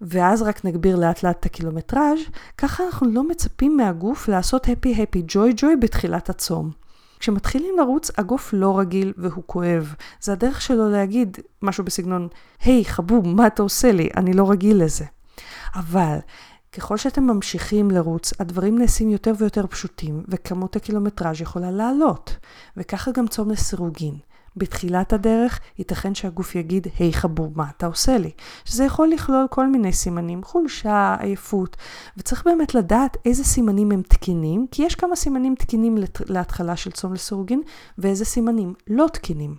ואז 0.00 0.42
רק 0.42 0.64
נגביר 0.64 0.96
לאט 0.96 1.22
לאט 1.22 1.36
את 1.40 1.46
הקילומטראז', 1.46 2.18
ככה 2.58 2.84
אנחנו 2.86 3.10
לא 3.10 3.28
מצפים 3.28 3.76
מהגוף 3.76 4.28
לעשות 4.28 4.68
הפי 4.68 5.02
הפי 5.02 5.22
ג'וי 5.26 5.52
ג'וי 5.56 5.76
בתחילת 5.76 6.30
הצום. 6.30 6.70
כשמתחילים 7.18 7.74
לרוץ, 7.78 8.10
הגוף 8.18 8.50
לא 8.52 8.78
רגיל 8.78 9.12
והוא 9.16 9.44
כואב. 9.46 9.94
זה 10.20 10.32
הדרך 10.32 10.60
שלו 10.60 10.90
להגיד 10.90 11.36
משהו 11.62 11.84
בסגנון, 11.84 12.28
היי 12.64 12.82
hey, 12.82 12.88
חבוב, 12.88 13.28
מה 13.28 13.46
אתה 13.46 13.62
עושה 13.62 13.92
לי? 13.92 14.08
אני 14.16 14.32
לא 14.32 14.50
רגיל 14.50 14.84
לזה. 14.84 15.04
אבל 15.74 16.18
ככל 16.72 16.96
שאתם 16.96 17.22
ממשיכים 17.22 17.90
לרוץ, 17.90 18.32
הדברים 18.40 18.78
נעשים 18.78 19.10
יותר 19.10 19.32
ויותר 19.38 19.66
פשוטים, 19.66 20.24
וכמות 20.28 20.76
הקילומטראז' 20.76 21.40
יכולה 21.40 21.70
לעלות. 21.70 22.36
וככה 22.76 23.10
גם 23.10 23.28
צום 23.28 23.50
לסירוגין. 23.50 24.14
בתחילת 24.56 25.12
הדרך, 25.12 25.60
ייתכן 25.78 26.14
שהגוף 26.14 26.54
יגיד, 26.54 26.86
היי 26.98 27.10
hey, 27.10 27.12
חבוב, 27.12 27.52
מה 27.56 27.64
אתה 27.76 27.86
עושה 27.86 28.18
לי? 28.18 28.30
שזה 28.64 28.84
יכול 28.84 29.08
לכלול 29.08 29.46
כל 29.50 29.66
מיני 29.66 29.92
סימנים, 29.92 30.44
חולשה, 30.44 31.16
עייפות, 31.20 31.76
וצריך 32.16 32.44
באמת 32.44 32.74
לדעת 32.74 33.16
איזה 33.24 33.44
סימנים 33.44 33.92
הם 33.92 34.02
תקינים, 34.02 34.66
כי 34.70 34.82
יש 34.82 34.94
כמה 34.94 35.16
סימנים 35.16 35.54
תקינים 35.54 35.98
להתחלה 36.26 36.76
של 36.76 36.90
צום 36.90 37.14
לסירוגין, 37.14 37.62
ואיזה 37.98 38.24
סימנים 38.24 38.74
לא 38.88 39.06
תקינים. 39.12 39.56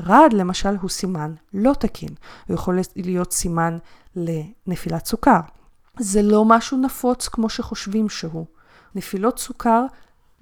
רעד 0.00 0.32
למשל 0.32 0.76
הוא 0.80 0.90
סימן 0.90 1.34
לא 1.54 1.72
תקין, 1.72 2.08
הוא 2.48 2.54
יכול 2.54 2.78
להיות 2.96 3.32
סימן 3.32 3.78
לנפילת 4.16 5.06
סוכר. 5.06 5.40
זה 5.98 6.22
לא 6.22 6.44
משהו 6.44 6.78
נפוץ 6.78 7.28
כמו 7.28 7.48
שחושבים 7.48 8.08
שהוא. 8.08 8.46
נפילות 8.94 9.38
סוכר 9.38 9.84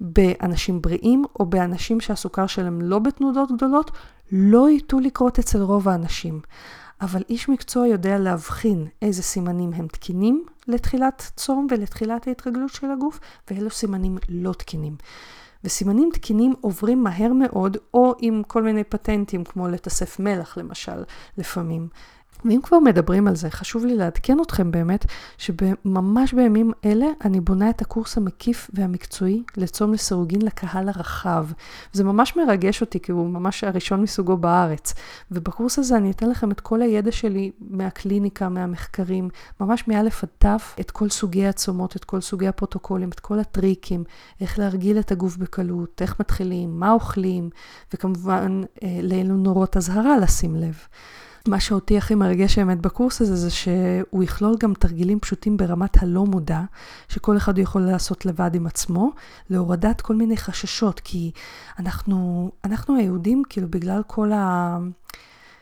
באנשים 0.01 0.81
בריאים 0.81 1.25
או 1.39 1.45
באנשים 1.45 1.99
שהסוכר 1.99 2.47
שלהם 2.47 2.81
לא 2.81 2.99
בתנודות 2.99 3.51
גדולות, 3.51 3.91
לא 4.31 4.69
ייטו 4.69 4.99
לקרות 4.99 5.39
אצל 5.39 5.61
רוב 5.61 5.89
האנשים. 5.89 6.41
אבל 7.01 7.23
איש 7.29 7.49
מקצוע 7.49 7.87
יודע 7.87 8.17
להבחין 8.17 8.87
איזה 9.01 9.23
סימנים 9.23 9.73
הם 9.73 9.87
תקינים 9.87 10.45
לתחילת 10.67 11.31
צום 11.35 11.67
ולתחילת 11.71 12.27
ההתרגלות 12.27 12.71
של 12.73 12.91
הגוף, 12.91 13.19
ואילו 13.51 13.69
סימנים 13.69 14.17
לא 14.29 14.53
תקינים. 14.53 14.95
וסימנים 15.63 16.09
תקינים 16.13 16.53
עוברים 16.61 17.03
מהר 17.03 17.33
מאוד, 17.33 17.77
או 17.93 18.13
עם 18.19 18.41
כל 18.47 18.63
מיני 18.63 18.83
פטנטים, 18.83 19.43
כמו 19.43 19.67
לתסף 19.67 20.19
מלח 20.19 20.57
למשל, 20.57 21.03
לפעמים. 21.37 21.87
ואם 22.45 22.59
כבר 22.63 22.79
מדברים 22.79 23.27
על 23.27 23.35
זה, 23.35 23.49
חשוב 23.49 23.85
לי 23.85 23.95
לעדכן 23.95 24.37
אתכם 24.41 24.71
באמת, 24.71 25.05
שממש 25.37 26.33
בימים 26.33 26.71
אלה 26.85 27.05
אני 27.25 27.39
בונה 27.39 27.69
את 27.69 27.81
הקורס 27.81 28.17
המקיף 28.17 28.69
והמקצועי 28.73 29.43
לצום 29.57 29.93
לסירוגין 29.93 30.41
לקהל 30.41 30.89
הרחב. 30.89 31.47
זה 31.93 32.03
ממש 32.03 32.35
מרגש 32.35 32.81
אותי, 32.81 32.99
כי 32.99 33.11
הוא 33.11 33.29
ממש 33.29 33.63
הראשון 33.63 34.01
מסוגו 34.01 34.37
בארץ. 34.37 34.93
ובקורס 35.31 35.79
הזה 35.79 35.97
אני 35.97 36.11
אתן 36.11 36.29
לכם 36.29 36.51
את 36.51 36.59
כל 36.59 36.81
הידע 36.81 37.11
שלי 37.11 37.51
מהקליניקה, 37.69 38.49
מהמחקרים, 38.49 39.29
ממש 39.59 39.87
מאלף 39.87 40.23
עד 40.23 40.29
תף, 40.37 40.75
את 40.79 40.91
כל 40.91 41.09
סוגי 41.09 41.47
הצומות, 41.47 41.95
את 41.95 42.05
כל 42.05 42.21
סוגי 42.21 42.47
הפרוטוקולים, 42.47 43.09
את 43.09 43.19
כל 43.19 43.39
הטריקים, 43.39 44.03
איך 44.41 44.59
להרגיל 44.59 44.99
את 44.99 45.11
הגוף 45.11 45.37
בקלות, 45.37 46.01
איך 46.01 46.19
מתחילים, 46.19 46.79
מה 46.79 46.91
אוכלים, 46.91 47.49
וכמובן 47.93 48.61
אה, 48.83 48.99
לאילו 49.03 49.35
נורות 49.35 49.77
אזהרה 49.77 50.17
לשים 50.17 50.55
לב. 50.55 50.75
מה 51.49 51.59
שאותי 51.59 51.97
הכי 51.97 52.15
מרגש 52.15 52.59
באמת 52.59 52.81
בקורס 52.81 53.21
הזה, 53.21 53.35
זה 53.35 53.49
שהוא 53.49 54.23
יכלול 54.23 54.55
גם 54.59 54.73
תרגילים 54.73 55.19
פשוטים 55.19 55.57
ברמת 55.57 56.03
הלא 56.03 56.25
מודע, 56.25 56.61
שכל 57.07 57.37
אחד 57.37 57.57
יכול 57.57 57.81
לעשות 57.81 58.25
לבד 58.25 58.55
עם 58.55 58.67
עצמו, 58.67 59.11
להורדת 59.49 60.01
כל 60.01 60.15
מיני 60.15 60.37
חששות, 60.37 60.99
כי 60.99 61.31
אנחנו, 61.79 62.51
אנחנו 62.65 62.95
היהודים, 62.95 63.43
כאילו 63.49 63.67
בגלל 63.69 64.01
כל 64.07 64.31
ה... 64.31 64.77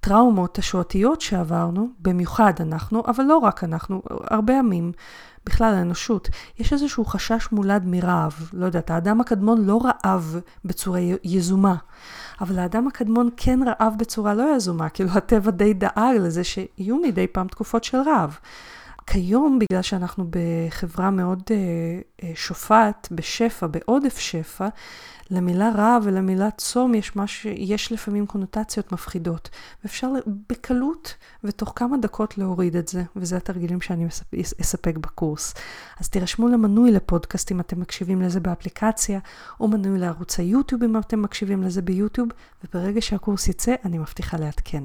טראומות 0.01 0.59
השואתיות 0.59 1.21
שעברנו, 1.21 1.89
במיוחד 1.99 2.53
אנחנו, 2.59 3.03
אבל 3.07 3.23
לא 3.23 3.37
רק 3.37 3.63
אנחנו, 3.63 4.01
הרבה 4.09 4.59
עמים, 4.59 4.91
בכלל 5.45 5.73
האנושות, 5.73 6.29
יש 6.59 6.73
איזשהו 6.73 7.05
חשש 7.05 7.47
מולד 7.51 7.83
מרעב. 7.85 8.49
לא 8.53 8.65
יודעת, 8.65 8.91
האדם 8.91 9.21
הקדמון 9.21 9.65
לא 9.65 9.81
רעב 9.83 10.39
בצורה 10.65 10.99
יזומה, 11.23 11.75
אבל 12.41 12.59
האדם 12.59 12.87
הקדמון 12.87 13.29
כן 13.37 13.59
רעב 13.63 13.93
בצורה 13.97 14.33
לא 14.33 14.55
יזומה, 14.55 14.89
כאילו 14.89 15.09
הטבע 15.09 15.51
די 15.51 15.73
דאג 15.73 16.15
לזה 16.19 16.43
שיהיו 16.43 16.97
מדי 16.97 17.27
פעם 17.27 17.47
תקופות 17.47 17.83
של 17.83 17.97
רעב. 17.97 18.37
כיום, 19.07 19.59
בגלל 19.59 19.81
שאנחנו 19.81 20.25
בחברה 20.29 21.11
מאוד 21.11 21.39
uh, 21.39 22.21
uh, 22.21 22.25
שופעת, 22.35 23.07
בשפע, 23.11 23.67
בעודף 23.67 24.17
שפע, 24.17 24.67
למילה 25.31 25.69
רע 25.75 25.97
ולמילה 26.03 26.51
צום 26.51 26.95
יש, 26.95 27.15
מש... 27.15 27.45
יש 27.45 27.91
לפעמים 27.91 28.25
קונוטציות 28.25 28.91
מפחידות. 28.91 29.49
ואפשר 29.83 30.11
בקלות 30.49 31.13
ותוך 31.43 31.73
כמה 31.75 31.97
דקות 31.97 32.37
להוריד 32.37 32.75
את 32.75 32.87
זה, 32.87 33.03
וזה 33.15 33.37
התרגילים 33.37 33.81
שאני 33.81 34.07
אספק 34.61 34.97
בקורס. 34.97 35.53
אז 35.99 36.09
תירשמו 36.09 36.47
למנוי 36.47 36.91
לפודקאסט 36.91 37.51
אם 37.51 37.59
אתם 37.59 37.79
מקשיבים 37.81 38.21
לזה 38.21 38.39
באפליקציה, 38.39 39.19
או 39.59 39.67
מנוי 39.67 39.99
לערוץ 39.99 40.39
היוטיוב 40.39 40.83
אם 40.83 40.97
אתם 40.97 41.21
מקשיבים 41.21 41.63
לזה 41.63 41.81
ביוטיוב, 41.81 42.29
וברגע 42.63 43.01
שהקורס 43.01 43.47
יצא, 43.47 43.75
אני 43.85 43.97
מבטיחה 43.97 44.37
לעדכן. 44.37 44.83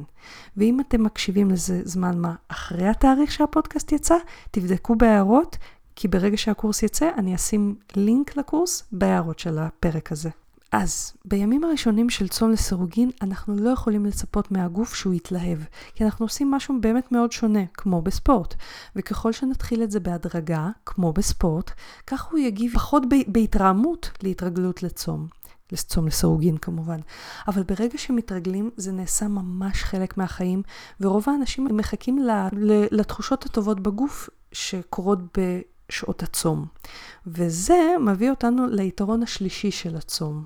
ואם 0.57 0.81
אתם 0.81 1.03
מקשיבים 1.03 1.51
לזה 1.51 1.81
זמן 1.85 2.19
מה 2.19 2.35
אחרי 2.49 2.89
התאריך 2.89 3.33
שהפודקאסט 3.33 3.93
יצא, 3.93 4.12
תבדקו 4.51 4.96
בהערות, 4.96 5.57
כי 5.96 6.09
ברגע 6.09 6.37
שהקורס 6.37 6.83
יצא, 6.83 7.11
אני 7.16 7.35
אשים 7.35 7.75
לינק 7.96 8.37
לקורס 8.37 8.83
בהערות 8.92 9.38
של 9.38 9.59
הפרק 9.59 10.12
הזה. 10.12 10.31
אז 10.72 11.12
בימים 11.25 11.64
הראשונים 11.64 12.11
של 12.11 12.29
צום 12.29 12.51
לסירוגין, 12.51 13.11
אנחנו 13.22 13.57
לא 13.57 13.70
יכולים 13.70 14.07
לצפות 14.07 14.51
מהגוף 14.51 14.94
שהוא 14.94 15.14
יתלהב, 15.14 15.59
כי 15.94 16.05
אנחנו 16.05 16.25
עושים 16.25 16.51
משהו 16.51 16.75
באמת 16.81 17.12
מאוד 17.12 17.33
שונה, 17.33 17.61
כמו 17.75 18.03
בספורט. 18.03 18.55
וככל 18.96 19.33
שנתחיל 19.33 19.83
את 19.83 19.90
זה 19.90 20.01
בהדרגה, 20.01 20.68
כמו 20.87 21.12
בספורט, 21.12 21.70
כך 22.07 22.25
הוא 22.25 22.38
יגיב 22.38 22.72
פחות 22.75 23.03
בהתרעמות 23.29 24.11
להתרגלות 24.22 24.83
לצום. 24.83 25.27
לצום 25.73 26.07
לסירוגין 26.07 26.57
כמובן. 26.57 27.01
אבל 27.49 27.63
ברגע 27.63 27.99
שמתרגלים, 27.99 28.71
זה 28.77 28.93
נעשה 28.93 29.29
ממש 29.29 29.83
חלק 29.83 30.17
מהחיים, 30.17 30.63
ורוב 31.01 31.25
האנשים 31.29 31.69
מחכים 31.77 32.27
לתחושות 32.91 33.47
הטובות 33.47 33.81
בגוף 33.81 34.31
שקורות 34.53 35.39
שעות 35.89 36.23
הצום. 36.23 36.67
וזה 37.27 37.95
מביא 38.01 38.31
אותנו 38.31 38.67
ליתרון 38.67 39.23
השלישי 39.23 39.71
של 39.71 39.97
הצום. 39.97 40.45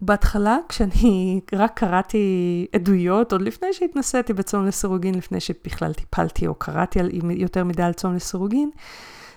בהתחלה, 0.00 0.58
כשאני 0.68 1.40
רק 1.52 1.78
קראתי 1.78 2.66
עדויות, 2.72 3.32
עוד 3.32 3.42
לפני 3.42 3.72
שהתנסיתי 3.72 4.32
בצום 4.32 4.66
לסירוגין, 4.66 5.14
לפני 5.14 5.40
שבכלל 5.40 5.92
טיפלתי 5.92 6.46
או 6.46 6.54
קראתי 6.54 6.98
יותר 7.30 7.64
מדי 7.64 7.82
על 7.82 7.92
צום 7.92 8.14
לסירוגין, 8.14 8.70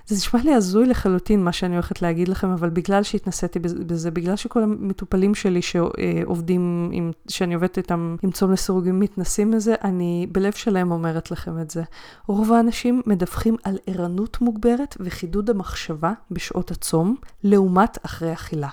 זה 0.09 0.15
נשמע 0.15 0.41
לי 0.43 0.53
הזוי 0.53 0.85
לחלוטין 0.85 1.43
מה 1.43 1.51
שאני 1.51 1.73
הולכת 1.73 2.01
להגיד 2.01 2.27
לכם, 2.27 2.49
אבל 2.49 2.69
בגלל 2.69 3.03
שהתנסיתי 3.03 3.59
בזה, 3.59 4.11
בגלל 4.11 4.35
שכל 4.35 4.63
המטופלים 4.63 5.35
שלי 5.35 5.61
שעובדים, 5.61 6.89
עם, 6.93 7.11
שאני 7.27 7.53
עובדת 7.53 7.77
איתם 7.77 8.15
עם 8.23 8.31
צום 8.31 8.51
לסירוגים 8.51 8.99
מתנסים 8.99 9.51
בזה, 9.51 9.75
אני 9.83 10.27
בלב 10.31 10.53
שלם 10.53 10.91
אומרת 10.91 11.31
לכם 11.31 11.59
את 11.61 11.71
זה. 11.71 11.83
רוב 12.27 12.53
האנשים 12.53 13.01
מדווחים 13.05 13.55
על 13.63 13.77
ערנות 13.87 14.41
מוגברת 14.41 14.97
וחידוד 14.99 15.49
המחשבה 15.49 16.13
בשעות 16.31 16.71
הצום, 16.71 17.15
לעומת 17.43 17.97
אחרי 18.05 18.33
אכילה. 18.33 18.69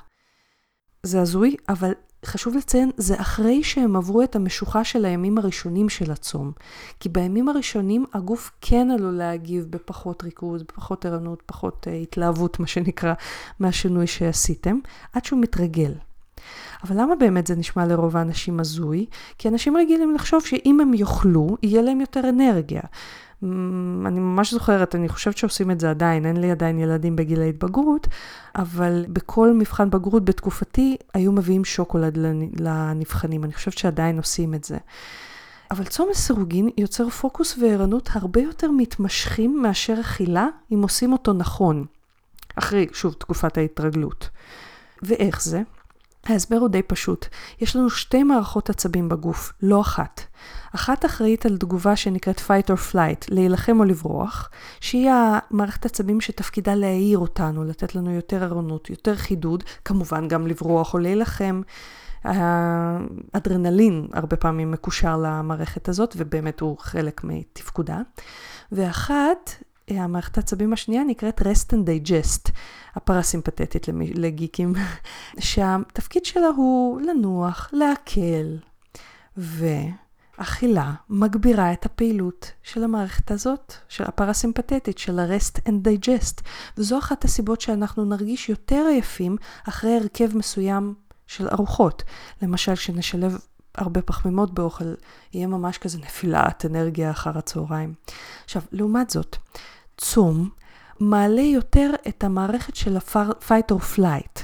זה 1.02 1.20
הזוי, 1.20 1.56
אבל 1.68 1.92
חשוב 2.26 2.56
לציין, 2.56 2.90
זה 2.96 3.20
אחרי 3.20 3.64
שהם 3.64 3.96
עברו 3.96 4.22
את 4.22 4.36
המשוכה 4.36 4.84
של 4.84 5.04
הימים 5.04 5.38
הראשונים 5.38 5.88
של 5.88 6.10
הצום. 6.10 6.52
כי 7.00 7.08
בימים 7.08 7.48
הראשונים 7.48 8.04
הגוף 8.14 8.50
כן 8.60 8.90
עלול 8.90 9.14
להגיב 9.14 9.66
בפחות 9.70 10.22
ריכוז, 10.22 10.62
בפחות 10.62 11.06
ערנות, 11.06 11.42
פחות 11.46 11.86
uh, 11.86 11.90
התלהבות, 11.90 12.60
מה 12.60 12.66
שנקרא, 12.66 13.14
מהשינוי 13.60 14.06
שעשיתם, 14.06 14.78
עד 15.12 15.24
שהוא 15.24 15.40
מתרגל. 15.40 15.92
אבל 16.84 17.00
למה 17.00 17.16
באמת 17.16 17.46
זה 17.46 17.56
נשמע 17.56 17.86
לרוב 17.86 18.16
האנשים 18.16 18.60
הזוי? 18.60 19.06
כי 19.38 19.48
אנשים 19.48 19.76
רגילים 19.76 20.14
לחשוב 20.14 20.46
שאם 20.46 20.80
הם 20.80 20.94
יאכלו, 20.94 21.56
יהיה 21.62 21.82
להם 21.82 22.00
יותר 22.00 22.28
אנרגיה. 22.28 22.82
אני 24.06 24.20
ממש 24.20 24.52
זוכרת, 24.52 24.94
אני 24.94 25.08
חושבת 25.08 25.36
שעושים 25.36 25.70
את 25.70 25.80
זה 25.80 25.90
עדיין, 25.90 26.26
אין 26.26 26.36
לי 26.36 26.50
עדיין 26.50 26.78
ילדים 26.78 27.16
בגיל 27.16 27.42
ההתבגרות, 27.42 28.06
אבל 28.56 29.04
בכל 29.08 29.52
מבחן 29.52 29.90
בגרות 29.90 30.24
בתקופתי 30.24 30.96
היו 31.14 31.32
מביאים 31.32 31.64
שוקולד 31.64 32.18
לנבחנים, 32.60 33.44
אני 33.44 33.52
חושבת 33.52 33.78
שעדיין 33.78 34.16
עושים 34.16 34.54
את 34.54 34.64
זה. 34.64 34.76
אבל 35.70 35.84
צום 35.84 36.08
לסירוגין 36.10 36.70
יוצר 36.78 37.08
פוקוס 37.08 37.58
וערנות 37.58 38.10
הרבה 38.12 38.40
יותר 38.40 38.70
מתמשכים 38.70 39.62
מאשר 39.62 40.00
אכילה, 40.00 40.46
אם 40.72 40.82
עושים 40.82 41.12
אותו 41.12 41.32
נכון. 41.32 41.84
אחרי, 42.56 42.86
שוב, 42.92 43.12
תקופת 43.12 43.58
ההתרגלות. 43.58 44.28
ואיך 45.02 45.42
זה? 45.42 45.62
ההסבר 46.28 46.56
הוא 46.56 46.68
די 46.68 46.82
פשוט. 46.82 47.26
יש 47.60 47.76
לנו 47.76 47.90
שתי 47.90 48.22
מערכות 48.22 48.70
עצבים 48.70 49.08
בגוף, 49.08 49.52
לא 49.62 49.80
אחת. 49.80 50.20
אחת 50.74 51.04
אחראית 51.04 51.46
על 51.46 51.58
תגובה 51.58 51.96
שנקראת 51.96 52.38
fight 52.38 52.70
or 52.70 52.92
flight, 52.92 53.26
להילחם 53.28 53.80
או 53.80 53.84
לברוח, 53.84 54.50
שהיא 54.80 55.10
המערכת 55.10 55.86
עצבים 55.86 56.20
שתפקידה 56.20 56.74
להעיר 56.74 57.18
אותנו, 57.18 57.64
לתת 57.64 57.94
לנו 57.94 58.10
יותר 58.10 58.44
ערנות, 58.44 58.90
יותר 58.90 59.16
חידוד, 59.16 59.64
כמובן 59.84 60.28
גם 60.28 60.46
לברוח 60.46 60.94
או 60.94 60.98
להילחם. 60.98 61.62
האדרנלין 62.24 64.06
הרבה 64.12 64.36
פעמים 64.36 64.70
מקושר 64.70 65.16
למערכת 65.16 65.88
הזאת, 65.88 66.14
ובאמת 66.16 66.60
הוא 66.60 66.76
חלק 66.78 67.24
מתפקודה. 67.24 68.00
ואחת, 68.72 69.50
המערכת 69.90 70.36
העצבים 70.36 70.72
השנייה 70.72 71.04
נקראת 71.04 71.40
rest 71.40 71.72
and 71.72 71.88
digest, 71.88 72.50
הפרסימפטית 72.94 73.88
לגיקים, 74.14 74.74
שהתפקיד 75.38 76.24
שלה 76.24 76.46
הוא 76.46 77.00
לנוח, 77.00 77.70
להקל, 77.72 78.58
ואכילה 79.36 80.92
מגבירה 81.10 81.72
את 81.72 81.86
הפעילות 81.86 82.52
של 82.62 82.84
המערכת 82.84 83.30
הזאת, 83.30 83.74
של 83.88 84.04
הפרסימפטית, 84.04 84.98
של 84.98 85.18
ה-rest 85.18 85.58
and 85.68 85.88
digest, 85.88 86.42
וזו 86.76 86.98
אחת 86.98 87.24
הסיבות 87.24 87.60
שאנחנו 87.60 88.04
נרגיש 88.04 88.48
יותר 88.48 88.84
עייפים 88.88 89.36
אחרי 89.68 89.96
הרכב 89.96 90.36
מסוים 90.36 90.94
של 91.26 91.48
ארוחות. 91.48 92.02
למשל, 92.42 92.74
שנשלב 92.74 93.38
הרבה 93.74 94.02
פחמימות 94.02 94.54
באוכל, 94.54 94.94
יהיה 95.32 95.46
ממש 95.46 95.78
כזה 95.78 95.98
נפילת 95.98 96.66
אנרגיה 96.66 97.10
אחר 97.10 97.38
הצהריים. 97.38 97.94
עכשיו, 98.44 98.62
לעומת 98.72 99.10
זאת, 99.10 99.36
צום 99.96 100.48
מעלה 101.00 101.40
יותר 101.40 101.90
את 102.08 102.24
המערכת 102.24 102.76
של 102.76 102.96
ה-fight 102.96 103.72
or 103.72 103.96
flight. 103.96 104.40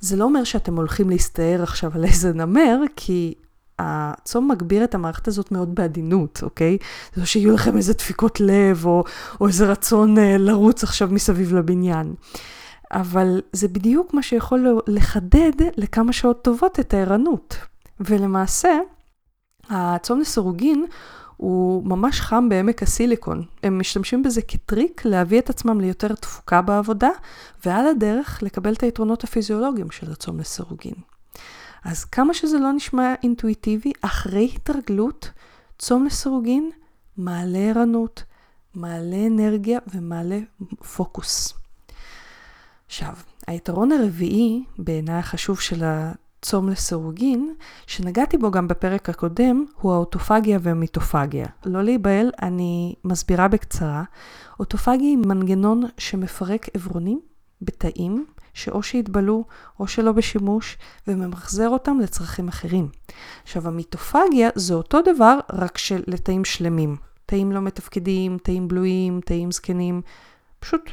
זה 0.00 0.16
לא 0.16 0.24
אומר 0.24 0.44
שאתם 0.44 0.76
הולכים 0.76 1.10
להסתער 1.10 1.62
עכשיו 1.62 1.90
על 1.94 2.04
איזה 2.04 2.32
נמר, 2.32 2.78
כי 2.96 3.34
הצום 3.78 4.50
מגביר 4.50 4.84
את 4.84 4.94
המערכת 4.94 5.28
הזאת 5.28 5.52
מאוד 5.52 5.74
בעדינות, 5.74 6.40
אוקיי? 6.42 6.78
זה 7.14 7.20
לא 7.20 7.26
שיהיו 7.26 7.52
לכם 7.54 7.76
איזה 7.76 7.92
דפיקות 7.92 8.40
לב, 8.40 8.86
או, 8.86 9.04
או 9.40 9.48
איזה 9.48 9.66
רצון 9.66 10.18
אה, 10.18 10.38
לרוץ 10.38 10.82
עכשיו 10.82 11.08
מסביב 11.12 11.54
לבניין. 11.54 12.14
אבל 12.92 13.40
זה 13.52 13.68
בדיוק 13.68 14.14
מה 14.14 14.22
שיכול 14.22 14.80
לחדד 14.86 15.52
לכמה 15.76 16.12
שעות 16.12 16.44
טובות 16.44 16.80
את 16.80 16.94
הערנות. 16.94 17.56
ולמעשה, 18.00 18.78
הצום 19.70 20.20
לסירוגין 20.20 20.86
הוא 21.36 21.84
ממש 21.86 22.20
חם 22.20 22.48
בעמק 22.48 22.82
הסיליקון. 22.82 23.44
הם 23.62 23.78
משתמשים 23.78 24.22
בזה 24.22 24.42
כטריק 24.42 25.04
להביא 25.04 25.38
את 25.38 25.50
עצמם 25.50 25.80
ליותר 25.80 26.14
תפוקה 26.14 26.62
בעבודה, 26.62 27.10
ועל 27.64 27.86
הדרך 27.86 28.42
לקבל 28.42 28.72
את 28.72 28.82
היתרונות 28.82 29.24
הפיזיולוגיים 29.24 29.90
של 29.90 30.12
הצום 30.12 30.40
לסירוגין. 30.40 30.94
אז 31.84 32.04
כמה 32.04 32.34
שזה 32.34 32.58
לא 32.58 32.72
נשמע 32.72 33.14
אינטואיטיבי, 33.22 33.92
אחרי 34.00 34.50
התרגלות, 34.54 35.30
צום 35.78 36.06
לסירוגין 36.06 36.70
מעלה 37.16 37.58
ערנות, 37.58 38.22
מעלה 38.74 39.26
אנרגיה 39.26 39.78
ומעלה 39.94 40.38
פוקוס. 40.96 41.54
עכשיו, 42.86 43.14
היתרון 43.46 43.92
הרביעי, 43.92 44.64
בעיניי 44.78 45.18
החשוב 45.18 45.60
של 45.60 45.84
צום 46.46 46.68
לסירוגין, 46.68 47.54
שנגעתי 47.86 48.38
בו 48.38 48.50
גם 48.50 48.68
בפרק 48.68 49.08
הקודם, 49.08 49.64
הוא 49.80 49.92
האוטופגיה 49.92 50.58
והמיטופגיה. 50.62 51.46
לא 51.64 51.82
להיבהל, 51.82 52.30
אני 52.42 52.94
מסבירה 53.04 53.48
בקצרה. 53.48 54.02
אוטופגיה 54.60 55.08
היא 55.08 55.18
מנגנון 55.18 55.82
שמפרק 55.98 56.66
עברונים 56.74 57.20
בתאים, 57.62 58.26
שאו 58.54 58.82
שהתבלו 58.82 59.44
או 59.80 59.86
שלא 59.86 60.12
בשימוש, 60.12 60.78
וממחזר 61.08 61.68
אותם 61.68 62.00
לצרכים 62.00 62.48
אחרים. 62.48 62.88
עכשיו, 63.42 63.68
המיטופגיה 63.68 64.50
זה 64.54 64.74
אותו 64.74 64.98
דבר, 65.02 65.38
רק 65.52 65.78
של 65.78 66.02
לתאים 66.06 66.44
שלמים. 66.44 66.96
תאים 67.26 67.52
לא 67.52 67.60
מתפקדים, 67.60 68.38
תאים 68.38 68.68
בלויים, 68.68 69.20
תאים 69.24 69.52
זקנים, 69.52 70.02
פשוט 70.58 70.90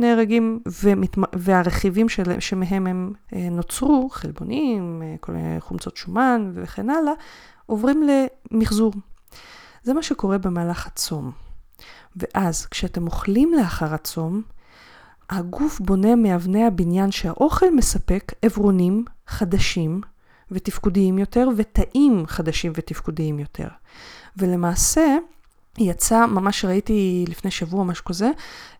נהרגים, 0.00 0.60
ומת... 0.84 1.16
והרכיבים 1.32 2.08
של... 2.08 2.40
שמהם 2.40 2.86
הם 2.86 3.12
אה, 3.32 3.48
נוצרו, 3.50 4.08
חלבונים, 4.10 5.02
אה, 5.02 5.14
כל 5.20 5.32
מיני 5.32 5.60
חומצות 5.60 5.96
שומן 5.96 6.52
וכן 6.54 6.90
הלאה, 6.90 7.12
עוברים 7.66 8.02
למחזור. 8.52 8.92
זה 9.82 9.94
מה 9.94 10.02
שקורה 10.02 10.38
במהלך 10.38 10.86
הצום. 10.86 11.32
ואז 12.16 12.66
כשאתם 12.66 13.06
אוכלים 13.06 13.52
לאחר 13.54 13.94
הצום, 13.94 14.42
הגוף 15.30 15.80
בונה 15.80 16.16
מאבני 16.16 16.64
הבניין 16.64 17.10
שהאוכל 17.10 17.74
מספק 17.74 18.32
עברונים 18.42 19.04
חדשים 19.26 20.00
ותפקודיים 20.50 21.18
יותר 21.18 21.48
ותאים 21.56 22.26
חדשים 22.26 22.72
ותפקודיים 22.74 23.38
יותר. 23.38 23.68
ולמעשה, 24.36 25.16
יצא, 25.78 26.26
ממש 26.26 26.64
ראיתי 26.64 27.24
לפני 27.28 27.50
שבוע, 27.50 27.84
משהו 27.84 28.04
כזה, 28.04 28.30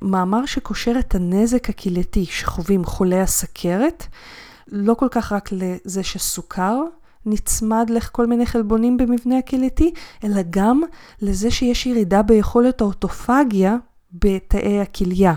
מאמר 0.02 0.46
שקושר 0.46 0.94
את 0.98 1.14
הנזק 1.14 1.70
הקהילתי 1.70 2.24
שחווים 2.26 2.84
חולי 2.84 3.20
הסכרת, 3.20 4.06
לא 4.68 4.94
כל 4.94 5.08
כך 5.10 5.32
רק 5.32 5.50
לזה 5.52 6.02
שסוכר 6.02 6.82
נצמד 7.26 7.90
לכל 7.90 8.26
מיני 8.26 8.46
חלבונים 8.46 8.96
במבנה 8.96 9.38
הקהילתי, 9.38 9.92
אלא 10.24 10.40
גם 10.50 10.82
לזה 11.22 11.50
שיש 11.50 11.86
ירידה 11.86 12.22
ביכולת 12.22 12.80
האוטופגיה 12.80 13.76
בתאי 14.12 14.80
הכליה. 14.80 15.34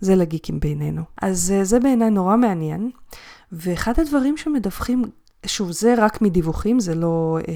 זה 0.00 0.16
לגיקים 0.16 0.60
בינינו. 0.60 1.02
אז 1.22 1.52
אה, 1.56 1.64
זה 1.64 1.80
בעיניי 1.80 2.10
נורא 2.10 2.36
מעניין, 2.36 2.90
ואחד 3.52 4.00
הדברים 4.00 4.36
שמדווחים 4.36 5.04
שוב, 5.46 5.70
זה 5.70 5.94
רק 5.98 6.22
מדיווחים, 6.22 6.80
זה 6.80 6.94
לא 6.94 7.38
אה, 7.48 7.54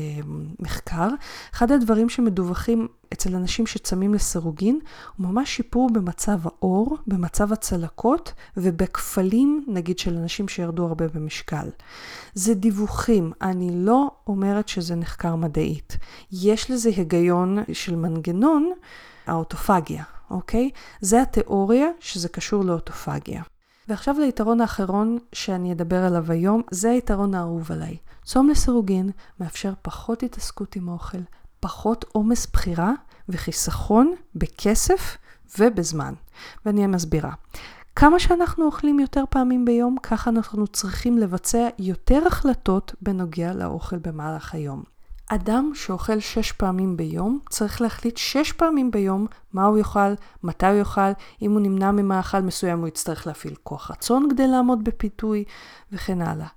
מחקר. 0.61 1.09
אחד 1.55 1.73
הדברים 1.73 2.09
שמדווחים 2.09 2.89
אצל 3.15 3.35
אנשים 3.37 3.67
שצמים 3.67 4.15
לסירוגין, 4.15 4.79
הוא 5.17 5.27
ממש 5.27 5.57
שיפור 5.57 5.91
במצב 5.93 6.39
האור, 6.45 6.99
במצב 7.07 7.53
הצלקות 7.53 8.33
ובכפלים, 8.57 9.65
נגיד, 9.69 9.99
של 9.99 10.17
אנשים 10.17 10.49
שירדו 10.49 10.87
הרבה 10.87 11.09
במשקל. 11.09 11.69
זה 12.35 12.55
דיווחים, 12.55 13.33
אני 13.43 13.71
לא 13.73 14.11
אומרת 14.27 14.69
שזה 14.69 14.95
נחקר 14.95 15.37
מדעית. 15.37 15.97
יש 16.33 16.71
לזה 16.71 16.91
היגיון 16.97 17.59
של 17.73 17.97
מנגנון, 17.97 18.71
האוטופגיה, 19.27 20.05
אוקיי? 20.31 20.71
זה 21.01 21.23
התיאוריה 21.23 21.89
שזה 22.01 22.29
קשור 22.29 22.65
לאוטופגיה. 22.65 23.43
ועכשיו 23.89 24.17
ליתרון 24.21 24.61
האחרון 24.61 25.19
שאני 25.33 25.73
אדבר 25.73 26.05
עליו 26.05 26.33
היום, 26.33 26.63
זה 26.71 26.91
היתרון 26.91 27.35
האהוב 27.35 27.73
עליי. 27.73 27.97
צום 28.25 28.49
לסירוגין 28.49 29.11
מאפשר 29.41 29.73
פחות 29.83 30.23
התעסקות 30.23 30.77
עם 30.77 30.89
אוכל, 30.89 31.19
פחות 31.65 32.05
עומס 32.13 32.47
בחירה 32.53 32.93
וחיסכון 33.29 34.15
בכסף 34.35 35.17
ובזמן. 35.59 36.15
ואני 36.67 36.87
מסבירה. 36.87 37.33
כמה 37.97 38.19
שאנחנו 38.19 38.67
אוכלים 38.67 39.01
יותר 39.01 39.25
פעמים 39.31 39.65
ביום, 39.65 39.97
ככה 40.03 40.31
אנחנו 40.31 40.67
צריכים 40.67 41.19
לבצע 41.19 41.69
יותר 41.79 42.27
החלטות 42.27 42.95
בנוגע 43.03 43.53
לאוכל 43.53 43.99
במהלך 43.99 44.55
היום. 44.55 44.83
אדם 45.29 45.71
שאוכל 45.75 46.21
שש 46.21 46.53
פעמים 46.53 46.97
ביום, 46.97 47.39
צריך 47.51 47.81
להחליט 47.81 48.17
שש 48.17 48.53
פעמים 48.53 48.91
ביום 48.91 49.27
מה 49.53 49.65
הוא 49.65 49.79
יאכל, 49.79 50.15
מתי 50.43 50.67
הוא 50.67 50.79
יאכל, 50.79 51.11
אם 51.43 51.53
הוא 51.53 51.61
נמנע 51.61 51.91
ממאכל 51.91 52.41
מסוים 52.41 52.79
הוא 52.79 52.89
יצטרך 52.89 53.27
להפעיל 53.27 53.55
כוח 53.63 53.91
רצון 53.91 54.29
כדי 54.31 54.49
לעמוד 54.49 54.85
בפיתוי 54.85 55.45
וכן 55.93 56.23
הלאה. 56.23 56.49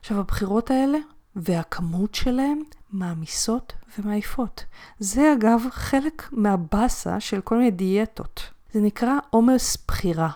עכשיו 0.00 0.20
הבחירות 0.20 0.70
האלה 0.70 0.98
והכמות 1.36 2.14
שלהם 2.14 2.60
מעמיסות 2.92 3.72
ומעיפות. 3.98 4.64
זה 4.98 5.32
אגב 5.32 5.62
חלק 5.70 6.28
מהבאסה 6.32 7.20
של 7.20 7.40
כל 7.40 7.56
מיני 7.56 7.70
דיאטות. 7.70 8.50
זה 8.72 8.80
נקרא 8.80 9.18
עומס 9.30 9.84
בחירה. 9.88 10.30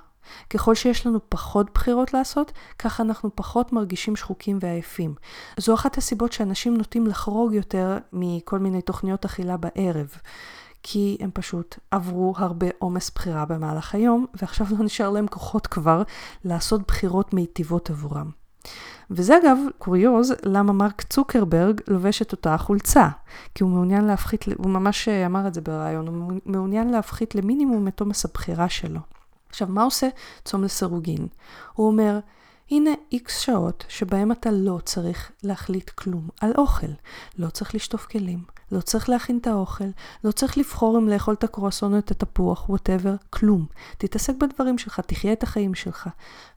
ככל 0.50 0.74
שיש 0.74 1.06
לנו 1.06 1.18
פחות 1.28 1.70
בחירות 1.74 2.14
לעשות, 2.14 2.52
ככה 2.78 3.02
אנחנו 3.02 3.30
פחות 3.36 3.72
מרגישים 3.72 4.16
שחוקים 4.16 4.58
ועייפים. 4.60 5.14
זו 5.58 5.74
אחת 5.74 5.98
הסיבות 5.98 6.32
שאנשים 6.32 6.76
נוטים 6.76 7.06
לחרוג 7.06 7.52
יותר 7.52 7.98
מכל 8.12 8.58
מיני 8.58 8.82
תוכניות 8.82 9.24
אכילה 9.24 9.56
בערב. 9.56 10.08
כי 10.82 11.16
הם 11.20 11.30
פשוט 11.34 11.78
עברו 11.90 12.34
הרבה 12.36 12.66
עומס 12.78 13.10
בחירה 13.14 13.44
במהלך 13.44 13.94
היום, 13.94 14.26
ועכשיו 14.34 14.66
לא 14.70 14.84
נשאר 14.84 15.10
להם 15.10 15.26
כוחות 15.26 15.66
כבר 15.66 16.02
לעשות 16.44 16.86
בחירות 16.86 17.34
מיטיבות 17.34 17.90
עבורם. 17.90 18.45
וזה 19.10 19.38
אגב 19.38 19.58
קוריוז 19.78 20.34
למה 20.42 20.72
מרק 20.72 21.02
צוקרברג 21.02 21.80
לובש 21.88 22.22
את 22.22 22.32
אותה 22.32 22.54
החולצה. 22.54 23.08
כי 23.54 23.62
הוא 23.62 23.70
מעוניין 23.70 24.04
להפחית, 24.04 24.44
הוא 24.56 24.70
ממש 24.70 25.08
אמר 25.08 25.46
את 25.46 25.54
זה 25.54 25.60
בריאיון, 25.60 26.06
הוא 26.08 26.32
מעוניין 26.46 26.90
להפחית 26.90 27.34
למינימום 27.34 27.88
את 27.88 28.00
עומס 28.00 28.24
הבחירה 28.24 28.68
שלו. 28.68 29.00
עכשיו, 29.48 29.68
מה 29.70 29.82
עושה 29.82 30.08
צום 30.44 30.64
לסירוגין? 30.64 31.26
הוא 31.74 31.86
אומר, 31.86 32.18
הנה 32.70 32.90
איקס 33.12 33.40
שעות 33.40 33.84
שבהם 33.88 34.32
אתה 34.32 34.50
לא 34.50 34.78
צריך 34.84 35.32
להחליט 35.42 35.90
כלום 35.90 36.28
על 36.40 36.52
אוכל. 36.58 36.86
לא 37.38 37.50
צריך 37.50 37.74
לשטוף 37.74 38.06
כלים, 38.06 38.44
לא 38.72 38.80
צריך 38.80 39.08
להכין 39.08 39.38
את 39.38 39.46
האוכל, 39.46 39.84
לא 40.24 40.32
צריך 40.32 40.58
לבחור 40.58 40.98
אם 40.98 41.08
לאכול 41.08 41.34
את 41.34 41.44
הקרואסון 41.44 41.94
או 41.94 41.98
את 41.98 42.10
התפוח, 42.10 42.68
ווטאבר, 42.68 43.14
כלום. 43.30 43.66
תתעסק 43.98 44.34
בדברים 44.34 44.78
שלך, 44.78 45.00
תחיה 45.00 45.32
את 45.32 45.42
החיים 45.42 45.74
שלך. 45.74 46.08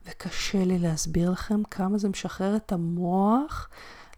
וקשה 0.08 0.66
לי 0.66 0.80
להסביר 0.80 1.32
לכם 1.32 1.64
כמה 1.64 1.98
זה 1.98 2.10
משחרר 2.10 2.56
את 2.56 2.72
המוח 2.72 3.70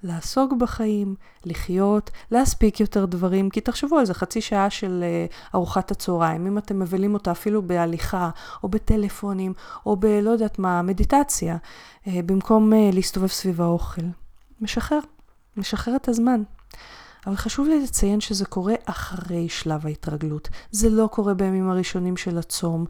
לעסוק 0.03 0.53
בחיים, 0.53 1.15
לחיות, 1.45 2.11
להספיק 2.31 2.79
יותר 2.79 3.05
דברים, 3.05 3.49
כי 3.49 3.61
תחשבו 3.61 3.97
על 3.97 4.05
זה, 4.05 4.13
חצי 4.13 4.41
שעה 4.41 4.69
של 4.69 5.03
uh, 5.03 5.55
ארוחת 5.55 5.91
הצהריים, 5.91 6.47
אם 6.47 6.57
אתם 6.57 6.79
מבלים 6.79 7.13
אותה 7.13 7.31
אפילו 7.31 7.61
בהליכה, 7.61 8.29
או 8.63 8.69
בטלפונים, 8.69 9.53
או 9.85 9.95
ב... 9.95 10.05
לא 10.05 10.29
יודעת 10.29 10.59
מה, 10.59 10.81
מדיטציה, 10.81 11.57
uh, 11.57 12.09
במקום 12.25 12.73
uh, 12.73 12.95
להסתובב 12.95 13.27
סביב 13.27 13.61
האוכל. 13.61 14.01
משחרר, 14.61 14.99
משחרר 15.57 15.95
את 15.95 16.09
הזמן. 16.09 16.43
אבל 17.27 17.35
חשוב 17.35 17.67
לי 17.67 17.83
לציין 17.83 18.21
שזה 18.21 18.45
קורה 18.45 18.73
אחרי 18.85 19.49
שלב 19.49 19.85
ההתרגלות. 19.85 20.49
זה 20.71 20.89
לא 20.89 21.07
קורה 21.11 21.33
בימים 21.33 21.69
הראשונים 21.69 22.17
של 22.17 22.37
הצום. 22.37 22.85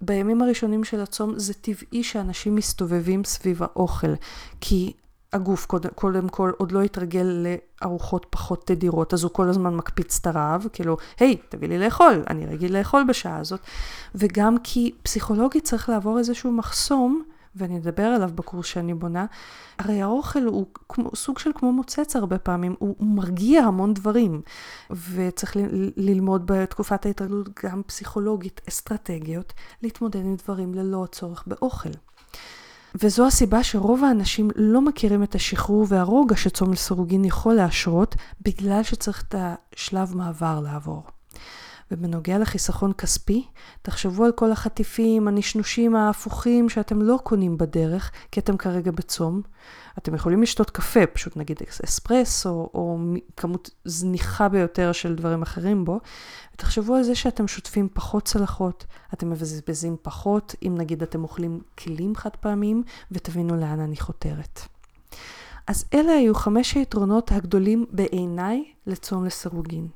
בימים 0.00 0.42
הראשונים 0.42 0.84
של 0.84 1.00
הצום 1.00 1.38
זה 1.38 1.54
טבעי 1.54 2.02
שאנשים 2.02 2.54
מסתובבים 2.54 3.24
סביב 3.24 3.62
האוכל, 3.62 4.14
כי 4.60 4.92
הגוף 5.34 5.66
קודם, 5.66 5.90
קודם 5.94 6.28
כל 6.28 6.52
עוד 6.58 6.72
לא 6.72 6.82
התרגל 6.82 7.46
לארוחות 7.82 8.26
פחות 8.30 8.66
תדירות, 8.66 9.14
אז 9.14 9.22
הוא 9.22 9.30
כל 9.30 9.48
הזמן 9.48 9.74
מקפיץ 9.76 10.18
את 10.20 10.26
הרעב, 10.26 10.66
כאילו, 10.72 10.96
היי, 11.20 11.32
hey, 11.32 11.46
תביא 11.48 11.68
לי 11.68 11.78
לאכול, 11.78 12.22
אני 12.30 12.46
רגיל 12.46 12.78
לאכול 12.78 13.04
בשעה 13.08 13.38
הזאת. 13.38 13.60
וגם 14.14 14.58
כי 14.58 14.94
פסיכולוגית 15.02 15.64
צריך 15.64 15.88
לעבור 15.88 16.18
איזשהו 16.18 16.52
מחסום, 16.52 17.22
ואני 17.56 17.78
אדבר 17.78 18.02
עליו 18.06 18.30
בקורס 18.34 18.66
שאני 18.66 18.94
בונה, 18.94 19.26
הרי 19.78 20.02
האוכל 20.02 20.42
הוא 20.42 20.66
כמו, 20.88 21.10
סוג 21.14 21.38
של 21.38 21.50
כמו 21.54 21.72
מוצץ 21.72 22.16
הרבה 22.16 22.38
פעמים, 22.38 22.74
הוא, 22.78 22.94
הוא 22.98 23.08
מרגיע 23.08 23.62
המון 23.62 23.94
דברים, 23.94 24.42
וצריך 24.90 25.56
ל, 25.56 25.60
ללמוד 25.96 26.42
בתקופת 26.46 27.06
ההתרגלות 27.06 27.48
גם 27.64 27.82
פסיכולוגית 27.86 28.60
אסטרטגיות, 28.68 29.52
להתמודד 29.82 30.20
עם 30.20 30.36
דברים 30.44 30.74
ללא 30.74 31.06
צורך 31.12 31.44
באוכל. 31.46 31.90
וזו 33.02 33.26
הסיבה 33.26 33.62
שרוב 33.62 34.04
האנשים 34.04 34.50
לא 34.56 34.80
מכירים 34.80 35.22
את 35.22 35.34
השחרור 35.34 35.86
והרוגע 35.88 36.36
שצום 36.36 36.72
לסירוגין 36.72 37.24
יכול 37.24 37.54
להשרות, 37.54 38.14
בגלל 38.40 38.82
שצריך 38.82 39.22
את 39.28 39.34
השלב 39.38 40.16
מעבר 40.16 40.60
לעבור. 40.60 41.13
ובנוגע 41.94 42.38
לחיסכון 42.38 42.92
כספי, 42.92 43.46
תחשבו 43.82 44.24
על 44.24 44.32
כל 44.32 44.52
החטיפים, 44.52 45.28
הנשנושים 45.28 45.96
ההפוכים 45.96 46.68
שאתם 46.68 47.02
לא 47.02 47.18
קונים 47.22 47.58
בדרך, 47.58 48.10
כי 48.30 48.40
אתם 48.40 48.56
כרגע 48.56 48.90
בצום. 48.90 49.42
אתם 49.98 50.14
יכולים 50.14 50.42
לשתות 50.42 50.70
קפה, 50.70 51.06
פשוט 51.06 51.36
נגיד 51.36 51.56
אספרס, 51.84 52.46
או, 52.46 52.70
או 52.74 52.98
כמות 53.36 53.70
זניחה 53.84 54.48
ביותר 54.48 54.92
של 54.92 55.14
דברים 55.14 55.42
אחרים 55.42 55.84
בו, 55.84 56.00
ותחשבו 56.54 56.94
על 56.94 57.02
זה 57.02 57.14
שאתם 57.14 57.48
שוטפים 57.48 57.88
פחות 57.92 58.24
צלחות, 58.24 58.84
אתם 59.14 59.30
מבזבזים 59.30 59.96
פחות, 60.02 60.54
אם 60.66 60.74
נגיד 60.78 61.02
אתם 61.02 61.22
אוכלים 61.22 61.60
כלים 61.78 62.14
חד 62.14 62.36
פעמים, 62.40 62.82
ותבינו 63.12 63.56
לאן 63.56 63.80
אני 63.80 63.96
חותרת. 63.96 64.60
אז 65.66 65.84
אלה 65.94 66.12
היו 66.12 66.34
חמש 66.34 66.74
היתרונות 66.74 67.32
הגדולים 67.32 67.86
בעיניי 67.90 68.64
לצום 68.86 69.24
לסירוגין. 69.24 69.88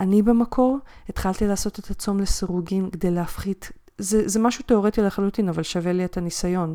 אני 0.00 0.22
במקור 0.22 0.78
התחלתי 1.08 1.46
לעשות 1.46 1.78
את 1.78 1.90
הצום 1.90 2.20
לסירוגין 2.20 2.90
כדי 2.90 3.10
להפחית, 3.10 3.70
זה, 3.98 4.28
זה 4.28 4.38
משהו 4.38 4.64
תיאורטי 4.66 5.02
לחלוטין, 5.02 5.48
אבל 5.48 5.62
שווה 5.62 5.92
לי 5.92 6.04
את 6.04 6.16
הניסיון. 6.16 6.74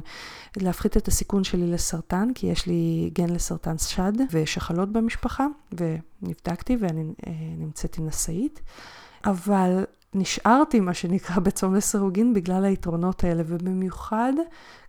להפחית 0.58 0.98
את 0.98 1.08
הסיכון 1.08 1.44
שלי 1.44 1.68
לסרטן, 1.68 2.30
כי 2.36 2.48
יש 2.48 2.68
לי 2.68 3.10
גן 3.14 3.30
לסרטן 3.30 3.78
שד 3.78 4.14
ושחלות 4.32 4.92
במשפחה, 4.92 5.48
ונבדקתי 5.72 6.78
ואני 6.80 7.04
אה, 7.28 7.32
נמצאתי 7.58 8.02
נשאית. 8.02 8.62
אבל 9.26 9.84
נשארתי, 10.14 10.80
מה 10.80 10.94
שנקרא, 10.94 11.40
בצום 11.40 11.76
לסירוגין 11.76 12.34
בגלל 12.34 12.66
היתרונות 12.66 13.24
האלה, 13.24 13.44
ובמיוחד 13.46 14.34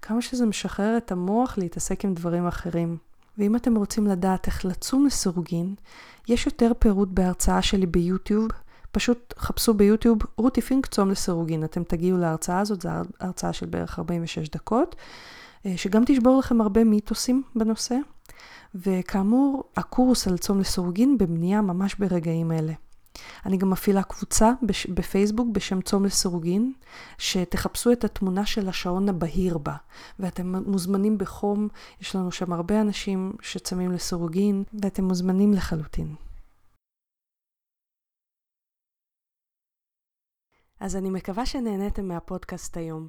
כמה 0.03 0.23
שזה 0.23 0.47
משחרר 0.47 0.97
את 0.97 1.13
המוח 1.13 1.59
להתעסק 1.59 2.05
עם 2.05 2.15
דברים 2.15 2.47
אחרים. 2.47 2.97
ואם 3.39 3.57
אתם 3.57 3.77
רוצים 3.77 4.07
לדעת 4.07 4.47
איך 4.47 4.65
לצום 4.65 5.07
לסירוגין, 5.07 5.75
יש 6.29 6.47
יותר 6.47 6.73
פירוט 6.79 7.09
בהרצאה 7.13 7.63
שלי 7.63 7.87
ביוטיוב. 7.87 8.49
פשוט 8.93 9.35
חפשו 9.39 9.75
ביוטיוב 9.75 10.19
רותי 10.37 10.61
פינק 10.61 10.87
צום 10.87 11.11
לסירוגין. 11.11 11.65
אתם 11.65 11.85
תגיעו 11.85 12.19
להרצאה 12.19 12.61
הזאת, 12.61 12.83
זו 12.83 12.89
הרצאה 13.21 13.53
של 13.53 13.67
בערך 13.67 13.99
46 13.99 14.49
דקות, 14.49 14.97
אה, 15.67 15.77
שגם 15.77 16.03
תשבור 16.07 16.39
לכם 16.39 16.61
הרבה 16.61 16.85
מיתוסים 16.85 17.43
בנושא. 17.57 17.97
וכאמור, 18.75 19.65
הקורס 19.77 20.29
על 20.29 20.39
צום 20.39 20.61
לסירוגין 20.61 21.19
בבנייה 21.19 21.61
ממש 21.61 21.95
ברגעים 21.95 22.53
אלה. 22.53 22.73
אני 23.47 23.57
גם 23.57 23.71
מפעילה 23.71 24.03
קבוצה 24.03 24.51
בש... 24.63 24.87
בפייסבוק 24.87 25.49
בשם 25.53 25.81
צום 25.81 26.05
לסירוגין, 26.05 26.73
שתחפשו 27.19 27.93
את 27.93 28.05
התמונה 28.05 28.47
של 28.47 28.69
השעון 28.69 29.09
הבהיר 29.09 29.59
בה, 29.59 29.77
ואתם 30.19 30.57
מוזמנים 30.57 31.19
בחום, 31.19 31.69
יש 32.01 32.17
לנו 32.17 32.33
שם 32.33 32.53
הרבה 32.53 32.81
אנשים 32.81 33.33
שצמים 33.43 33.93
לסירוגין, 33.93 34.65
ואתם 34.83 35.05
מוזמנים 35.05 35.53
לחלוטין. 35.53 36.15
אז 40.81 40.97
אני 40.97 41.11
מקווה 41.11 41.47
שנהניתם 41.47 42.09
מהפודקאסט 42.09 42.77
היום. 42.77 43.09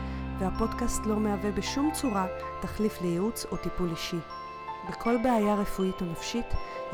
והפודקאסט 0.41 1.05
לא 1.05 1.19
מהווה 1.19 1.51
בשום 1.51 1.89
צורה 1.93 2.25
תחליף 2.61 3.01
לייעוץ 3.01 3.45
או 3.51 3.57
טיפול 3.57 3.89
אישי. 3.91 4.19
בכל 4.89 5.17
בעיה 5.23 5.55
רפואית 5.55 6.01
או 6.01 6.05
נפשית 6.05 6.45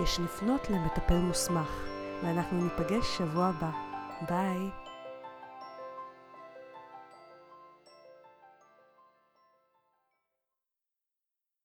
יש 0.03 0.19
לפנות 0.19 0.69
למטפל 0.69 1.19
מוסמך, 1.19 1.85
ואנחנו 2.23 2.63
ניפגש 2.63 3.17
שבוע 3.17 3.45
הבא. 3.45 3.69
ביי. 4.29 4.86